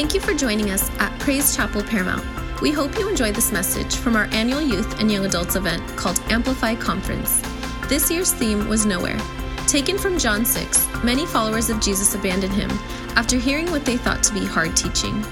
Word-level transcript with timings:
Thank 0.00 0.14
you 0.14 0.20
for 0.20 0.32
joining 0.32 0.70
us 0.70 0.90
at 0.98 1.12
Praise 1.20 1.54
Chapel 1.54 1.82
Paramount. 1.82 2.24
We 2.62 2.70
hope 2.70 2.98
you 2.98 3.06
enjoyed 3.06 3.34
this 3.34 3.52
message 3.52 3.96
from 3.96 4.16
our 4.16 4.24
annual 4.32 4.62
youth 4.62 4.98
and 4.98 5.12
young 5.12 5.26
adults 5.26 5.56
event 5.56 5.86
called 5.94 6.18
Amplify 6.30 6.76
Conference. 6.76 7.42
This 7.86 8.10
year's 8.10 8.32
theme 8.32 8.66
was 8.66 8.86
Nowhere. 8.86 9.20
Taken 9.66 9.98
from 9.98 10.18
John 10.18 10.46
6, 10.46 10.88
many 11.04 11.26
followers 11.26 11.68
of 11.68 11.82
Jesus 11.82 12.14
abandoned 12.14 12.54
him 12.54 12.70
after 13.14 13.36
hearing 13.36 13.70
what 13.70 13.84
they 13.84 13.98
thought 13.98 14.22
to 14.22 14.32
be 14.32 14.46
hard 14.46 14.74
teaching. 14.74 15.22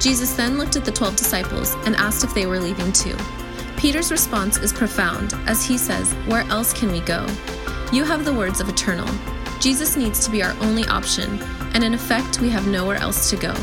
Jesus 0.00 0.34
then 0.34 0.58
looked 0.58 0.74
at 0.74 0.84
the 0.84 0.90
12 0.90 1.14
disciples 1.14 1.74
and 1.86 1.94
asked 1.94 2.24
if 2.24 2.34
they 2.34 2.46
were 2.46 2.58
leaving 2.58 2.92
too. 2.92 3.16
Peter's 3.76 4.10
response 4.10 4.58
is 4.58 4.72
profound 4.72 5.34
as 5.46 5.64
he 5.64 5.78
says, 5.78 6.12
Where 6.26 6.42
else 6.50 6.72
can 6.72 6.90
we 6.90 6.98
go? 6.98 7.24
You 7.92 8.02
have 8.02 8.24
the 8.24 8.34
words 8.34 8.60
of 8.60 8.68
eternal. 8.68 9.08
Jesus 9.60 9.96
needs 9.96 10.24
to 10.24 10.32
be 10.32 10.42
our 10.42 10.56
only 10.62 10.84
option, 10.88 11.40
and 11.74 11.84
in 11.84 11.94
effect, 11.94 12.40
we 12.40 12.48
have 12.48 12.66
nowhere 12.66 12.96
else 12.96 13.30
to 13.30 13.36
go. 13.36 13.54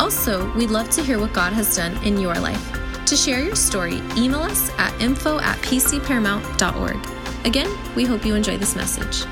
Also, 0.00 0.50
we'd 0.54 0.70
love 0.70 0.88
to 0.88 1.02
hear 1.02 1.18
what 1.18 1.30
God 1.34 1.52
has 1.52 1.76
done 1.76 1.94
in 2.02 2.18
your 2.18 2.34
life. 2.34 3.04
To 3.04 3.14
share 3.14 3.44
your 3.44 3.54
story, 3.54 3.96
email 4.16 4.40
us 4.40 4.70
at 4.78 4.98
info 4.98 5.38
at 5.40 5.58
pcparamount.org. 5.58 6.96
Again, 7.44 7.94
we 7.94 8.06
hope 8.06 8.24
you 8.24 8.34
enjoy 8.34 8.56
this 8.56 8.74
message. 8.74 9.26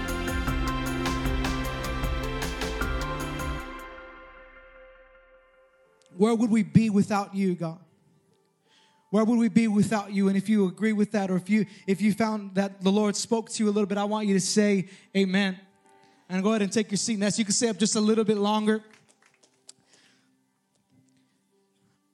Where 6.19 6.35
would 6.35 6.51
we 6.51 6.65
be 6.65 6.91
without 6.91 7.35
you, 7.35 7.55
God? 7.55 7.79
Where 9.09 9.25
would 9.25 9.39
we 9.39 9.49
be 9.49 9.69
without 9.69 10.13
you? 10.13 10.29
And 10.29 10.37
if 10.37 10.51
you 10.51 10.67
agree 10.67 10.93
with 10.93 11.13
that, 11.13 11.31
or 11.31 11.37
if 11.37 11.49
you 11.49 11.65
if 11.87 12.03
you 12.03 12.13
found 12.13 12.57
that 12.57 12.83
the 12.83 12.91
Lord 12.91 13.17
spoke 13.17 13.49
to 13.53 13.65
you 13.65 13.71
a 13.71 13.73
little 13.73 13.87
bit, 13.87 13.97
I 13.97 14.05
want 14.05 14.27
you 14.27 14.35
to 14.35 14.41
say 14.41 14.91
Amen. 15.17 15.59
And 16.29 16.43
go 16.43 16.51
ahead 16.51 16.61
and 16.61 16.71
take 16.71 16.91
your 16.91 16.99
seat. 16.99 17.19
Ness, 17.19 17.39
you 17.39 17.47
can 17.47 17.55
stay 17.55 17.71
up 17.71 17.79
just 17.79 17.97
a 17.97 18.01
little 18.01 18.25
bit 18.25 18.37
longer. 18.37 18.83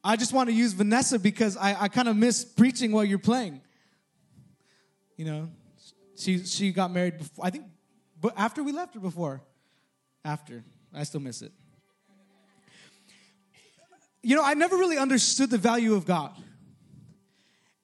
I 0.06 0.16
just 0.16 0.34
want 0.34 0.50
to 0.50 0.54
use 0.54 0.74
Vanessa 0.74 1.18
because 1.18 1.56
I, 1.56 1.84
I 1.84 1.88
kind 1.88 2.08
of 2.08 2.16
miss 2.16 2.44
preaching 2.44 2.92
while 2.92 3.04
you're 3.04 3.18
playing. 3.18 3.62
You 5.16 5.24
know, 5.24 5.48
she 6.16 6.44
she 6.44 6.72
got 6.72 6.92
married 6.92 7.18
before 7.18 7.46
I 7.46 7.50
think, 7.50 7.64
but 8.20 8.34
after 8.36 8.62
we 8.62 8.72
left 8.72 8.94
or 8.96 9.00
before, 9.00 9.40
after 10.24 10.62
I 10.92 11.04
still 11.04 11.20
miss 11.20 11.40
it. 11.40 11.52
You 14.22 14.36
know, 14.36 14.44
I 14.44 14.54
never 14.54 14.76
really 14.76 14.98
understood 14.98 15.50
the 15.50 15.58
value 15.58 15.94
of 15.94 16.06
God. 16.06 16.32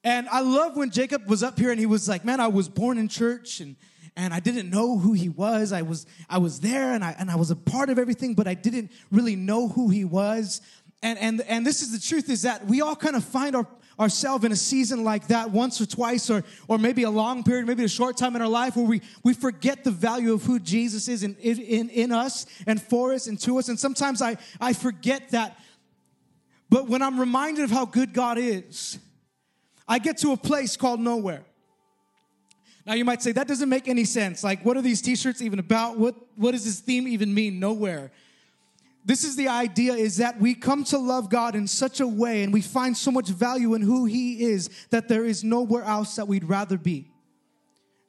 And 0.03 0.27
I 0.29 0.41
love 0.41 0.75
when 0.75 0.89
Jacob 0.89 1.29
was 1.29 1.43
up 1.43 1.59
here 1.59 1.69
and 1.69 1.79
he 1.79 1.85
was 1.85 2.07
like, 2.07 2.23
Man, 2.23 2.39
I 2.39 2.47
was 2.47 2.69
born 2.69 2.97
in 2.97 3.07
church 3.07 3.59
and 3.61 3.75
and 4.17 4.33
I 4.33 4.39
didn't 4.39 4.69
know 4.69 4.97
who 4.97 5.13
he 5.13 5.29
was. 5.29 5.71
I 5.71 5.83
was 5.83 6.05
I 6.29 6.37
was 6.37 6.59
there 6.59 6.93
and 6.93 7.03
I 7.03 7.15
and 7.17 7.31
I 7.31 7.35
was 7.35 7.51
a 7.51 7.55
part 7.55 7.89
of 7.89 7.97
everything, 7.97 8.33
but 8.33 8.47
I 8.47 8.53
didn't 8.53 8.91
really 9.11 9.35
know 9.35 9.69
who 9.69 9.89
he 9.89 10.03
was. 10.03 10.61
And 11.03 11.17
and 11.19 11.41
and 11.41 11.65
this 11.65 11.81
is 11.81 11.91
the 11.91 11.99
truth 11.99 12.29
is 12.29 12.43
that 12.43 12.65
we 12.65 12.81
all 12.81 12.95
kind 12.95 13.15
of 13.15 13.23
find 13.23 13.55
our 13.55 13.67
ourselves 13.99 14.43
in 14.45 14.51
a 14.51 14.55
season 14.55 15.03
like 15.03 15.27
that 15.27 15.51
once 15.51 15.79
or 15.79 15.85
twice 15.85 16.29
or 16.29 16.43
or 16.67 16.77
maybe 16.77 17.03
a 17.03 17.09
long 17.09 17.43
period 17.43 17.67
maybe 17.67 17.83
a 17.83 17.89
short 17.89 18.17
time 18.17 18.35
in 18.35 18.41
our 18.41 18.47
life 18.47 18.75
where 18.75 18.85
we 18.85 19.01
we 19.23 19.33
forget 19.33 19.83
the 19.83 19.91
value 19.91 20.33
of 20.33 20.41
who 20.43 20.57
jesus 20.59 21.07
is 21.07 21.21
in 21.21 21.35
in, 21.35 21.89
in 21.89 22.11
us 22.11 22.47
and 22.65 22.81
for 22.81 23.13
us 23.13 23.27
and 23.27 23.39
to 23.39 23.59
us 23.59 23.69
and 23.69 23.79
sometimes 23.79 24.21
i 24.21 24.35
i 24.59 24.73
forget 24.73 25.29
that 25.29 25.59
but 26.69 26.87
when 26.87 27.01
i'm 27.03 27.19
reminded 27.19 27.63
of 27.63 27.69
how 27.69 27.85
good 27.85 28.11
god 28.11 28.39
is 28.39 28.97
I 29.91 29.99
get 29.99 30.17
to 30.19 30.31
a 30.31 30.37
place 30.37 30.77
called 30.77 31.01
nowhere. 31.01 31.43
Now 32.85 32.93
you 32.93 33.03
might 33.03 33.21
say 33.21 33.33
that 33.33 33.45
doesn't 33.45 33.67
make 33.67 33.89
any 33.89 34.05
sense. 34.05 34.41
Like, 34.41 34.63
what 34.63 34.77
are 34.77 34.81
these 34.81 35.01
t-shirts 35.01 35.41
even 35.41 35.59
about? 35.59 35.97
What 35.97 36.15
what 36.37 36.51
does 36.51 36.63
this 36.63 36.79
theme 36.79 37.09
even 37.09 37.33
mean? 37.33 37.59
Nowhere. 37.59 38.09
This 39.03 39.23
is 39.23 39.35
the 39.35 39.47
idea 39.47 39.93
is 39.93 40.17
that 40.17 40.39
we 40.39 40.53
come 40.53 40.83
to 40.85 40.97
love 40.97 41.29
God 41.29 41.55
in 41.55 41.67
such 41.67 41.99
a 41.99 42.07
way 42.07 42.43
and 42.43 42.53
we 42.53 42.61
find 42.61 42.95
so 42.95 43.11
much 43.11 43.29
value 43.29 43.73
in 43.73 43.81
who 43.81 44.05
He 44.05 44.43
is 44.43 44.69
that 44.89 45.07
there 45.07 45.25
is 45.25 45.43
nowhere 45.43 45.83
else 45.83 46.15
that 46.15 46.27
we'd 46.27 46.43
rather 46.43 46.77
be 46.77 47.09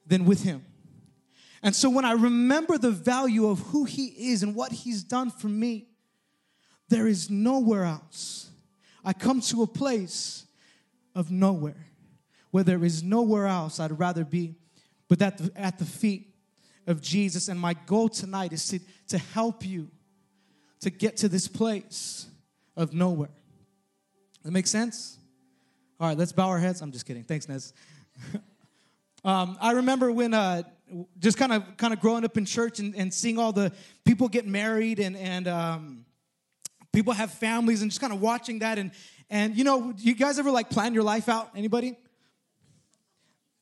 than 0.07 0.25
with 0.25 0.43
Him. 0.43 0.65
And 1.63 1.75
so 1.75 1.89
when 1.89 2.05
I 2.05 2.13
remember 2.13 2.77
the 2.77 2.91
value 2.91 3.47
of 3.47 3.61
who 3.61 3.85
He 3.85 4.07
is 4.33 4.43
and 4.43 4.55
what 4.55 4.73
He's 4.73 5.03
done 5.03 5.31
for 5.31 5.49
me, 5.49 5.89
there 6.89 7.07
is 7.07 7.31
nowhere 7.31 7.85
else. 7.85 8.51
I 9.05 9.13
come 9.13 9.41
to 9.43 9.63
a 9.63 9.67
place 9.67 10.45
of 11.15 11.31
nowhere, 11.31 11.87
where 12.51 12.65
there 12.65 12.85
is 12.85 13.03
nowhere 13.03 13.47
else 13.47 13.81
I'd 13.81 13.99
rather 13.99 14.25
be 14.25 14.57
but 15.13 15.21
at 15.21 15.37
the, 15.37 15.53
at 15.55 15.79
the 15.79 15.85
feet 15.85 16.35
of 16.87 17.03
Jesus. 17.03 17.49
And 17.49 17.61
my 17.61 17.75
goal 17.75 18.09
tonight 18.09 18.55
is 18.55 18.67
to, 18.69 18.81
to 19.09 19.19
help 19.19 19.63
you 19.63 19.91
to 20.83 20.91
get 20.91 21.17
to 21.19 21.29
this 21.29 21.49
place 21.49 22.27
of 22.77 22.93
nowhere. 22.93 23.31
That 24.45 24.51
makes 24.51 24.71
sense? 24.71 25.19
All 25.99 26.09
right, 26.09 26.19
let's 26.19 26.33
bow 26.33 26.49
our 26.49 26.59
heads. 26.59 26.81
I'm 26.81 26.93
just 26.93 27.07
kidding. 27.07 27.23
Thanks, 27.23 27.49
Nez. 27.49 27.73
um, 29.25 29.57
I 29.61 29.73
remember 29.73 30.11
when 30.11 30.35
uh, 30.35 30.65
just 31.19 31.39
kind 31.39 31.53
of 31.53 31.77
kind 31.77 31.93
of 31.93 32.01
growing 32.01 32.25
up 32.25 32.37
in 32.37 32.45
church 32.45 32.81
and, 32.81 32.95
and 32.97 33.15
seeing 33.15 33.39
all 33.39 33.53
the 33.53 33.73
people 34.05 34.29
get 34.29 34.47
married 34.47 34.99
and 34.99 35.17
and 35.17 35.47
um, 35.47 36.05
people 36.93 37.13
have 37.13 37.31
families 37.33 37.83
and 37.83 37.91
just 37.91 38.01
kind 38.01 38.13
of 38.13 38.21
watching 38.21 38.59
that 38.59 38.79
and 38.79 38.91
and 39.31 39.57
you 39.57 39.65
know, 39.65 39.95
you 39.97 40.15
guys 40.15 40.39
ever 40.39 40.51
like 40.51 40.69
plan 40.69 40.93
your 40.93 41.05
life 41.05 41.29
out? 41.29 41.51
Anybody? 41.55 41.97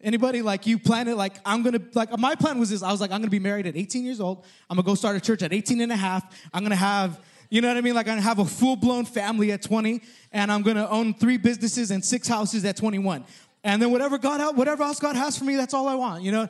Anybody? 0.02 0.40
Like 0.42 0.66
you 0.66 0.78
plan 0.78 1.08
it 1.08 1.16
like 1.16 1.36
I'm 1.44 1.62
gonna 1.62 1.80
like 1.94 2.16
my 2.18 2.34
plan 2.34 2.58
was 2.58 2.70
this. 2.70 2.82
I 2.82 2.90
was 2.90 3.00
like 3.00 3.10
I'm 3.10 3.20
gonna 3.20 3.30
be 3.30 3.38
married 3.38 3.66
at 3.66 3.76
18 3.76 4.04
years 4.04 4.20
old. 4.20 4.44
I'm 4.68 4.76
gonna 4.76 4.86
go 4.86 4.94
start 4.94 5.16
a 5.16 5.20
church 5.20 5.42
at 5.42 5.52
18 5.52 5.80
and 5.80 5.92
a 5.92 5.96
half. 5.96 6.24
I'm 6.54 6.62
gonna 6.62 6.76
have 6.76 7.20
you 7.50 7.60
know 7.60 7.68
what 7.68 7.76
I 7.76 7.80
mean? 7.80 7.94
Like 7.94 8.06
I'm 8.06 8.12
gonna 8.12 8.22
have 8.22 8.38
a 8.38 8.44
full 8.44 8.76
blown 8.76 9.04
family 9.04 9.52
at 9.52 9.60
20 9.60 10.00
and 10.32 10.50
I'm 10.50 10.62
gonna 10.62 10.88
own 10.88 11.12
three 11.14 11.36
businesses 11.36 11.90
and 11.90 12.04
six 12.04 12.26
houses 12.26 12.64
at 12.64 12.76
21 12.76 13.24
and 13.62 13.82
then 13.82 13.90
whatever 13.90 14.16
God 14.16 14.56
whatever 14.56 14.84
else 14.84 15.00
God 15.00 15.16
has 15.16 15.36
for 15.36 15.44
me 15.44 15.56
that's 15.56 15.74
all 15.74 15.86
I 15.86 15.96
want 15.96 16.22
you 16.22 16.32
know? 16.32 16.48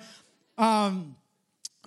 Um, 0.56 1.16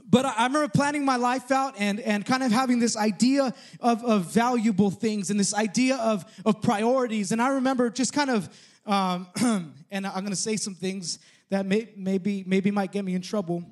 but 0.10 0.26
I, 0.26 0.44
remember 0.46 0.68
planning 0.68 1.06
my 1.06 1.16
life 1.16 1.50
out 1.50 1.76
and, 1.80 2.00
and 2.00 2.26
kind 2.26 2.44
of 2.44 2.52
having 2.52 2.78
this 2.80 2.96
idea 2.96 3.54
of, 3.80 4.04
of 4.04 4.26
valuable 4.26 4.92
things 4.92 5.32
and 5.32 5.40
this 5.40 5.56
idea 5.56 5.96
of, 5.96 6.24
of 6.46 6.62
priorities. 6.62 7.32
And 7.32 7.42
I 7.42 7.50
remember 7.50 7.90
just 7.90 8.14
kind 8.14 8.30
of, 8.30 8.50
um, 8.86 9.28
and 9.92 10.06
I'm 10.06 10.20
going 10.20 10.30
to 10.30 10.36
say 10.36 10.56
some 10.56 10.76
things 10.76 11.18
that 11.54 11.66
may, 11.66 11.90
maybe, 11.96 12.44
maybe 12.46 12.72
might 12.72 12.92
get 12.92 13.06
me 13.06 13.16
in 13.16 13.22
trouble. 13.22 13.64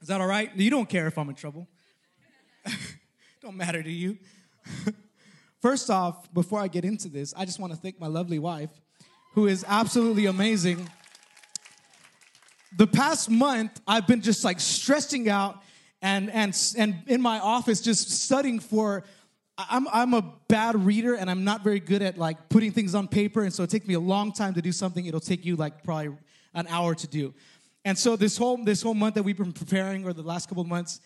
Is 0.00 0.08
that 0.08 0.20
all 0.20 0.26
right? 0.26 0.50
You 0.56 0.70
don't 0.70 0.88
care 0.88 1.06
if 1.06 1.16
I'm 1.16 1.28
in 1.28 1.34
trouble. 1.34 1.68
don't 3.42 3.56
matter 3.56 3.82
to 3.82 3.90
you. 3.90 4.18
First 5.62 5.90
off, 5.90 6.32
before 6.34 6.60
I 6.60 6.68
get 6.68 6.84
into 6.84 7.08
this, 7.08 7.32
I 7.36 7.44
just 7.44 7.60
want 7.60 7.72
to 7.72 7.78
thank 7.78 8.00
my 8.00 8.08
lovely 8.08 8.38
wife, 8.38 8.70
who 9.34 9.46
is 9.46 9.64
absolutely 9.68 10.26
amazing 10.26 10.88
the 12.76 12.86
past 12.86 13.30
month, 13.30 13.80
I've 13.86 14.06
been 14.06 14.22
just 14.22 14.44
like 14.44 14.60
stressing 14.60 15.28
out 15.28 15.62
and, 16.00 16.30
and, 16.30 16.56
and 16.76 17.02
in 17.06 17.20
my 17.20 17.38
office 17.38 17.80
just 17.80 18.10
studying 18.10 18.58
for 18.60 19.04
I'm, 19.58 19.86
I'm 19.92 20.14
a 20.14 20.22
bad 20.48 20.84
reader 20.84 21.14
and 21.14 21.30
I'm 21.30 21.44
not 21.44 21.62
very 21.62 21.80
good 21.80 22.02
at 22.02 22.16
like 22.16 22.48
putting 22.48 22.72
things 22.72 22.94
on 22.94 23.06
paper. 23.06 23.42
And 23.42 23.52
so 23.52 23.62
it 23.62 23.70
takes 23.70 23.86
me 23.86 23.94
a 23.94 24.00
long 24.00 24.32
time 24.32 24.54
to 24.54 24.62
do 24.62 24.72
something. 24.72 25.04
It'll 25.04 25.20
take 25.20 25.44
you 25.44 25.56
like 25.56 25.84
probably 25.84 26.16
an 26.54 26.66
hour 26.68 26.94
to 26.94 27.06
do. 27.06 27.34
And 27.84 27.98
so 27.98 28.16
this 28.16 28.36
whole, 28.36 28.62
this 28.62 28.82
whole 28.82 28.94
month 28.94 29.16
that 29.16 29.22
we've 29.22 29.36
been 29.36 29.52
preparing 29.52 30.06
or 30.06 30.12
the 30.12 30.22
last 30.22 30.48
couple 30.48 30.62
of 30.62 30.68
months, 30.68 31.00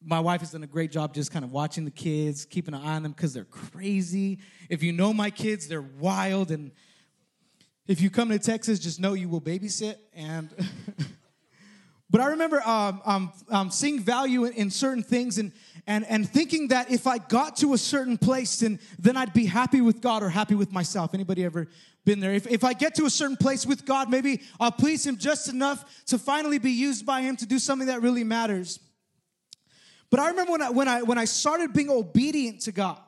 my 0.00 0.20
wife 0.20 0.40
has 0.40 0.52
done 0.52 0.62
a 0.62 0.68
great 0.68 0.92
job 0.92 1.12
just 1.12 1.32
kind 1.32 1.44
of 1.44 1.50
watching 1.50 1.84
the 1.84 1.90
kids, 1.90 2.44
keeping 2.44 2.74
an 2.74 2.80
eye 2.80 2.94
on 2.94 3.02
them 3.02 3.12
because 3.12 3.34
they're 3.34 3.44
crazy. 3.44 4.38
If 4.68 4.82
you 4.82 4.92
know 4.92 5.12
my 5.12 5.30
kids, 5.30 5.66
they're 5.66 5.82
wild. 5.82 6.52
And 6.52 6.70
if 7.88 8.00
you 8.00 8.10
come 8.10 8.28
to 8.28 8.38
Texas, 8.38 8.78
just 8.78 9.00
know 9.00 9.14
you 9.14 9.28
will 9.28 9.40
babysit. 9.40 9.96
And 10.14 10.54
But 12.10 12.22
I 12.22 12.28
remember 12.28 12.62
um, 12.66 13.02
um, 13.04 13.32
um, 13.50 13.70
seeing 13.70 14.00
value 14.00 14.44
in, 14.44 14.54
in, 14.54 14.70
certain 14.70 15.02
things 15.02 15.36
and, 15.36 15.52
and, 15.86 16.04
and 16.06 16.28
thinking 16.28 16.68
that 16.68 16.90
if 16.90 17.06
I 17.06 17.18
got 17.18 17.56
to 17.58 17.74
a 17.74 17.78
certain 17.78 18.18
place, 18.18 18.60
then, 18.60 18.78
then 18.98 19.16
I'd 19.16 19.32
be 19.32 19.46
happy 19.46 19.80
with 19.80 20.00
God 20.00 20.22
or 20.22 20.28
happy 20.28 20.54
with 20.54 20.72
myself. 20.72 21.14
Anybody 21.14 21.44
ever 21.44 21.68
been 22.04 22.20
there? 22.20 22.32
If, 22.32 22.46
if 22.46 22.64
I 22.64 22.72
get 22.72 22.94
to 22.96 23.06
a 23.06 23.10
certain 23.10 23.36
place 23.36 23.66
with 23.66 23.84
God, 23.84 24.10
maybe 24.10 24.42
I'll 24.58 24.72
please 24.72 25.06
Him 25.06 25.16
just 25.16 25.48
enough 25.48 26.04
to 26.06 26.18
finally 26.18 26.58
be 26.58 26.72
used 26.72 27.06
by 27.06 27.22
Him 27.22 27.36
to 27.36 27.46
do 27.46 27.58
something 27.58 27.88
that 27.88 28.02
really 28.02 28.24
matters. 28.24 28.80
But 30.10 30.20
I 30.20 30.28
remember 30.30 30.52
when 30.52 30.62
I, 30.62 30.70
when 30.70 30.88
I, 30.88 31.02
when 31.02 31.18
I 31.18 31.24
started 31.26 31.72
being 31.72 31.90
obedient 31.90 32.62
to 32.62 32.72
God, 32.72 32.98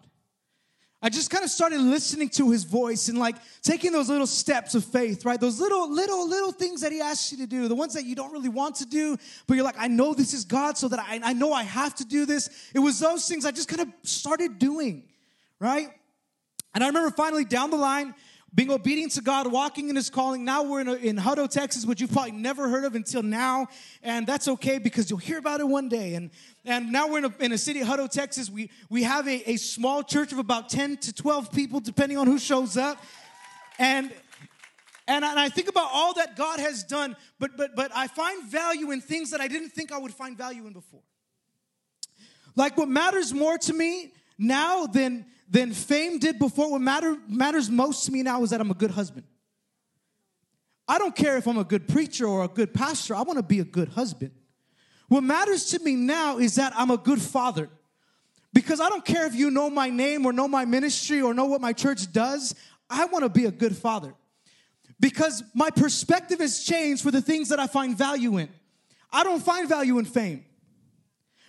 I 1.03 1.09
just 1.09 1.31
kind 1.31 1.43
of 1.43 1.51
started 1.51 1.81
listening 1.81 2.29
to 2.31 2.51
his 2.51 2.65
voice 2.65 3.09
and 3.09 3.19
like 3.19 3.37
taking 3.63 3.91
those 3.91 4.11
little 4.11 4.27
steps 4.27 4.75
of 4.75 4.85
faith, 4.85 5.25
right? 5.25 5.41
Those 5.41 5.59
little, 5.59 5.91
little, 5.91 6.29
little 6.29 6.53
things 6.53 6.83
that 6.83 6.93
he 6.93 7.01
asks 7.01 7.33
you 7.33 7.39
to 7.39 7.47
do, 7.47 7.69
the 7.69 7.75
ones 7.75 7.95
that 7.95 8.05
you 8.05 8.15
don't 8.15 8.33
really 8.33 8.51
want 8.51 8.77
to 8.77 8.87
do, 8.87 9.17
but 9.47 9.55
you're 9.55 9.65
like, 9.65 9.79
I 9.79 9.89
know 9.89 10.13
this 10.13 10.35
is 10.35 10.45
God, 10.45 10.77
so 10.77 10.89
that 10.89 11.01
I, 11.01 11.19
I 11.23 11.33
know 11.33 11.55
I 11.55 11.63
have 11.63 11.95
to 11.97 12.05
do 12.05 12.27
this. 12.27 12.51
It 12.75 12.81
was 12.81 12.99
those 12.99 13.27
things 13.27 13.47
I 13.47 13.51
just 13.51 13.69
kind 13.69 13.81
of 13.81 13.89
started 14.03 14.59
doing, 14.59 15.05
right? 15.59 15.89
And 16.75 16.85
I 16.85 16.89
remember 16.89 17.11
finally 17.11 17.45
down 17.45 17.71
the 17.71 17.79
line, 17.79 18.15
being 18.55 18.71
obedient 18.71 19.13
to 19.13 19.21
God, 19.21 19.51
walking 19.51 19.89
in 19.91 19.97
His 19.97 20.11
calling. 20.11 20.45
Now 20.45 20.63
we're 20.63 20.81
in, 20.81 20.89
a, 20.89 20.95
in 20.95 21.17
Hutto, 21.17 21.49
Texas, 21.49 21.87
which 21.87 22.01
you've 22.01 22.13
probably 22.13 22.33
never 22.33 22.69
heard 22.69 22.85
of 22.85 22.95
until 22.95 23.23
now, 23.23 23.69
and 24.03 24.27
that's 24.27 24.49
okay 24.49 24.79
because 24.79 25.09
you'll 25.09 25.21
hear 25.21 25.39
about 25.39 25.61
it 25.61 25.69
one 25.69 25.89
day. 25.89 26.15
And 26.15 26.31
and 26.65 26.93
now 26.93 27.09
we're 27.09 27.19
in 27.19 27.25
a, 27.27 27.35
in 27.41 27.53
a 27.53 27.59
city, 27.59 27.81
Hutto, 27.81 28.11
Texas. 28.11 28.51
We 28.51 28.71
we 28.89 29.05
have 29.05 29.29
a, 29.29 29.51
a 29.51 29.57
small 29.57 30.03
church 30.03 30.33
of 30.33 30.39
about 30.39 30.69
ten 30.69 30.97
to 30.99 31.13
twelve 31.13 31.53
people, 31.53 31.81
depending 31.81 32.19
on 32.19 32.27
who 32.27 32.39
shows 32.39 32.77
up, 32.77 33.03
and. 33.79 34.13
And 35.09 35.25
I, 35.25 35.31
and 35.31 35.41
I 35.41 35.49
think 35.49 35.69
about 35.69 35.89
all 35.93 36.15
that 36.15 36.37
God 36.37 36.61
has 36.61 36.85
done, 36.85 37.17
but 37.41 37.57
but 37.57 37.75
but 37.75 37.91
I 37.93 38.07
find 38.07 38.45
value 38.45 38.93
in 38.93 39.01
things 39.01 39.33
that 39.33 39.41
I 39.41 39.49
didn't 39.49 39.71
think 39.71 39.91
I 39.91 39.99
would 39.99 40.15
find 40.15 40.39
value 40.39 40.69
in 40.69 40.73
before. 40.73 41.03
Like 42.55 42.77
what 42.77 42.89
matters 42.89 43.35
more 43.35 43.59
to 43.59 43.73
me 43.73 44.13
now 44.39 44.87
than 44.87 45.27
than 45.51 45.73
fame 45.73 46.19
did 46.19 46.39
before. 46.39 46.71
What 46.71 46.81
matter, 46.81 47.17
matters 47.29 47.69
most 47.69 48.07
to 48.07 48.13
me 48.13 48.23
now 48.23 48.43
is 48.43 48.51
that 48.51 48.61
I'm 48.61 48.71
a 48.71 48.75
good 48.75 48.93
husband. 48.93 49.27
I 50.89 50.99
don't 50.99 51.15
care 51.15 51.37
if 51.37 51.47
I'm 51.47 51.59
a 51.59 51.65
good 51.65 51.89
preacher 51.89 52.27
or 52.27 52.45
a 52.45 52.49
good 52.49 52.73
pastor, 52.73 53.15
I 53.15 53.23
want 53.23 53.39
to 53.39 53.43
be 53.43 53.61
a 53.61 53.65
good 53.65 53.89
husband. 53.89 54.33
What 55.09 55.23
matters 55.23 55.67
to 55.71 55.81
me 55.81 55.97
now 55.97 56.39
is 56.39 56.55
that 56.55 56.73
I'm 56.77 56.91
a 56.91 56.97
good 56.97 57.21
father. 57.21 57.69
Because 58.53 58.81
I 58.81 58.89
don't 58.89 59.05
care 59.05 59.27
if 59.27 59.35
you 59.35 59.51
know 59.51 59.71
my 59.71 59.91
name 59.91 60.27
or 60.27 60.33
know 60.33 60.49
my 60.49 60.65
ministry 60.65 61.21
or 61.21 61.35
know 61.35 61.45
what 61.45 61.61
my 61.61 61.73
church 61.73 62.13
does, 62.13 62.55
I 62.89 63.05
want 63.07 63.23
to 63.23 63.29
be 63.29 63.45
a 63.45 63.51
good 63.51 63.77
father. 63.77 64.15
Because 64.99 65.43
my 65.55 65.71
perspective 65.71 66.41
has 66.41 66.65
changed 66.65 67.03
for 67.03 67.11
the 67.11 67.23
things 67.23 67.49
that 67.49 67.61
I 67.61 67.67
find 67.67 67.97
value 67.97 68.39
in. 68.39 68.49
I 69.13 69.25
don't 69.25 69.43
find 69.43 69.69
value 69.69 69.99
in 69.99 70.05
fame. 70.05 70.45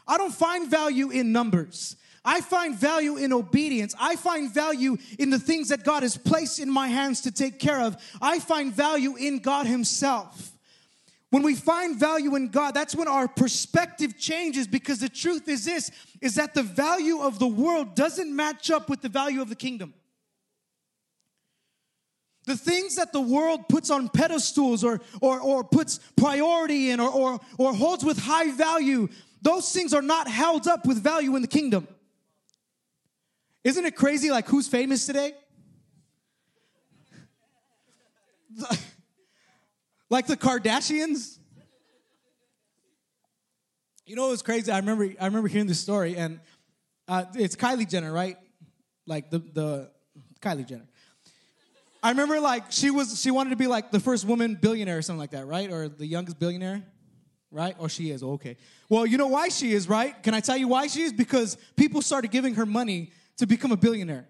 I 0.08 0.18
don't 0.18 0.34
find 0.34 0.70
value 0.70 1.10
in 1.10 1.32
numbers. 1.32 1.96
I 2.24 2.42
find 2.42 2.76
value 2.76 3.18
in 3.18 3.34
obedience. 3.34 3.96
I 4.00 4.16
find 4.16 4.54
value 4.54 4.98
in 5.18 5.32
the 5.32 5.40
things 5.40 5.70
that 5.70 5.84
God 5.84 6.04
has 6.04 6.18
placed 6.18 6.60
in 6.60 6.70
my 6.70 6.88
hands 6.88 7.22
to 7.22 7.32
take 7.32 7.58
care 7.58 7.82
of. 7.82 7.98
I 8.22 8.40
find 8.40 8.72
value 8.72 9.16
in 9.16 9.40
God 9.40 9.66
Himself. 9.66 10.52
When 11.32 11.44
we 11.44 11.56
find 11.56 11.98
value 11.98 12.36
in 12.36 12.50
God, 12.50 12.74
that's 12.74 12.94
when 12.94 13.08
our 13.08 13.28
perspective 13.28 14.18
changes 14.20 14.68
because 14.68 15.00
the 15.00 15.10
truth 15.10 15.48
is 15.48 15.66
this 15.66 15.90
is 16.20 16.36
that 16.36 16.54
the 16.54 16.62
value 16.62 17.22
of 17.22 17.40
the 17.40 17.48
world 17.48 17.96
doesn't 17.96 18.36
match 18.36 18.70
up 18.70 18.90
with 18.90 19.02
the 19.02 19.10
value 19.10 19.42
of 19.42 19.50
the 19.50 19.56
kingdom. 19.56 19.94
The 22.46 22.58
things 22.58 22.98
that 22.98 23.14
the 23.14 23.22
world 23.22 23.70
puts 23.70 23.90
on 23.90 24.10
pedestals 24.10 24.84
or, 24.84 25.00
or, 25.22 25.40
or 25.40 25.64
puts 25.64 26.00
priority 26.18 26.90
in 26.90 27.00
or, 27.00 27.10
or, 27.10 27.40
or 27.58 27.74
holds 27.74 28.04
with 28.04 28.20
high 28.20 28.52
value, 28.52 29.08
those 29.42 29.72
things 29.72 29.94
are 29.94 30.02
not 30.02 30.28
held 30.28 30.68
up 30.68 30.86
with 30.86 31.02
value 31.02 31.36
in 31.36 31.42
the 31.42 31.48
kingdom. 31.48 31.88
Isn't 33.64 33.86
it 33.86 33.96
crazy 33.96 34.32
like 34.32 34.48
who's 34.48 34.68
famous 34.68 35.06
today? 35.06 35.34
like 40.10 40.28
the 40.28 40.36
Kardashians? 40.36 41.38
You 44.06 44.16
know 44.16 44.28
it 44.28 44.32
was 44.32 44.42
crazy? 44.42 44.72
I 44.72 44.80
remember 44.80 45.10
I 45.20 45.26
remember 45.26 45.48
hearing 45.48 45.68
this 45.68 45.80
story 45.80 46.18
and 46.18 46.40
uh, 47.08 47.26
it's 47.36 47.56
Kylie 47.56 47.90
Jenner, 47.90 48.12
right? 48.12 48.38
Like 49.06 49.30
the 49.30 49.40
the 49.40 49.92
Kylie 50.42 50.68
Jenner. 50.68 50.88
I 52.04 52.10
remember 52.10 52.40
like 52.40 52.72
she 52.72 52.90
was 52.90 53.22
she 53.22 53.30
wanted 53.30 53.52
to 53.52 53.56
be 53.56 53.68
like 53.68 53.92
the 53.92 54.00
first 54.00 54.26
woman 54.26 54.58
billionaire 54.60 54.98
or 54.98 55.02
something 55.04 55.20
like 55.20 55.32
that, 55.32 55.46
right? 55.46 55.72
Or 55.72 55.88
the 55.88 56.08
youngest 56.08 56.40
billionaire, 56.40 56.84
right? 57.52 57.76
Or 57.78 57.90
she 57.90 58.10
is 58.10 58.24
okay. 58.24 58.58
Well, 58.90 59.06
you 59.06 59.18
know 59.18 59.28
why 59.28 59.50
she 59.50 59.72
is, 59.74 59.88
right? 59.88 60.22
Can 60.24 60.34
I 60.34 60.40
tell 60.40 60.58
you 60.58 60.68
why 60.68 60.88
she 60.88 61.04
is? 61.04 61.14
Because 61.14 61.58
people 61.76 62.02
started 62.02 62.32
giving 62.32 62.56
her 62.56 62.66
money 62.66 63.12
to 63.38 63.46
become 63.46 63.72
a 63.72 63.78
billionaire. 63.78 64.28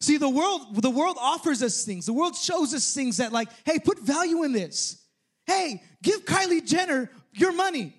See, 0.00 0.18
the 0.18 0.28
world, 0.28 0.82
the 0.82 0.90
world 0.90 1.16
offers 1.18 1.62
us 1.62 1.82
things. 1.84 2.04
The 2.04 2.12
world 2.12 2.36
shows 2.36 2.74
us 2.74 2.92
things 2.92 3.16
that, 3.16 3.32
like, 3.32 3.48
hey, 3.64 3.78
put 3.78 3.98
value 4.00 4.42
in 4.42 4.52
this. 4.52 5.02
Hey, 5.46 5.82
give 6.02 6.26
Kylie 6.26 6.66
Jenner 6.66 7.10
your 7.32 7.52
money. 7.52 7.94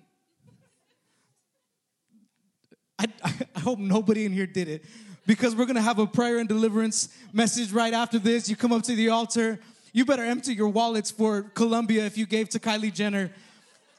I, 2.98 3.06
I 3.54 3.60
hope 3.60 3.78
nobody 3.78 4.24
in 4.24 4.32
here 4.32 4.46
did 4.46 4.68
it 4.68 4.84
because 5.26 5.54
we're 5.56 5.66
gonna 5.66 5.82
have 5.82 5.98
a 5.98 6.06
prayer 6.06 6.38
and 6.38 6.48
deliverance 6.48 7.08
message 7.32 7.72
right 7.72 7.92
after 7.92 8.18
this. 8.18 8.48
You 8.48 8.56
come 8.56 8.72
up 8.72 8.84
to 8.84 8.94
the 8.94 9.08
altar. 9.08 9.58
You 9.92 10.04
better 10.04 10.24
empty 10.24 10.54
your 10.54 10.68
wallets 10.68 11.10
for 11.10 11.42
Colombia 11.42 12.04
if 12.06 12.16
you 12.16 12.26
gave 12.26 12.48
to 12.50 12.58
Kylie 12.58 12.92
Jenner. 12.92 13.32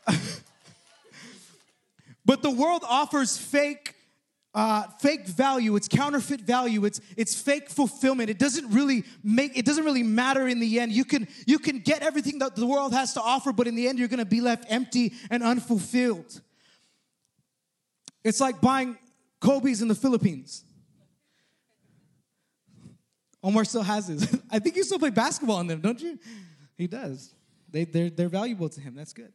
But 2.28 2.42
the 2.44 2.52
world 2.52 2.84
offers 2.88 3.38
fake 3.38 3.96
uh, 4.54 4.84
fake 5.00 5.28
value. 5.28 5.76
It's 5.76 5.88
counterfeit 5.88 6.42
value. 6.42 6.84
It's 6.84 7.00
it's 7.16 7.40
fake 7.40 7.70
fulfillment. 7.70 8.30
It 8.30 8.38
doesn't 8.38 8.70
really 8.72 9.06
make 9.24 9.58
it 9.58 9.66
doesn't 9.66 9.86
really 9.86 10.04
matter 10.04 10.46
in 10.48 10.60
the 10.60 10.80
end. 10.80 10.92
You 10.92 11.06
can 11.06 11.28
you 11.46 11.58
can 11.58 11.80
get 11.80 12.02
everything 12.02 12.40
that 12.40 12.56
the 12.58 12.66
world 12.66 12.94
has 12.94 13.14
to 13.14 13.22
offer 13.22 13.54
but 13.54 13.66
in 13.66 13.76
the 13.76 13.88
end 13.88 13.98
you're 13.98 14.10
going 14.10 14.20
to 14.20 14.26
be 14.26 14.42
left 14.42 14.66
empty 14.68 15.14
and 15.30 15.42
unfulfilled. 15.42 16.42
It's 18.26 18.42
like 18.42 18.60
buying 18.60 18.98
kobe's 19.40 19.82
in 19.82 19.88
the 19.88 19.96
philippines. 19.96 20.66
Omar 23.42 23.64
still 23.64 23.84
has 23.84 24.08
his. 24.08 24.42
I 24.52 24.60
think 24.60 24.76
you 24.76 24.84
still 24.84 25.00
play 25.00 25.12
basketball 25.12 25.58
on 25.58 25.68
them 25.68 25.80
don't 25.80 26.02
you? 26.02 26.20
He 26.78 26.88
does. 26.88 27.34
They, 27.70 27.86
they're, 27.86 28.10
they're 28.10 28.30
valuable 28.30 28.70
to 28.70 28.82
him. 28.82 28.96
That's 28.96 29.14
good 29.14 29.32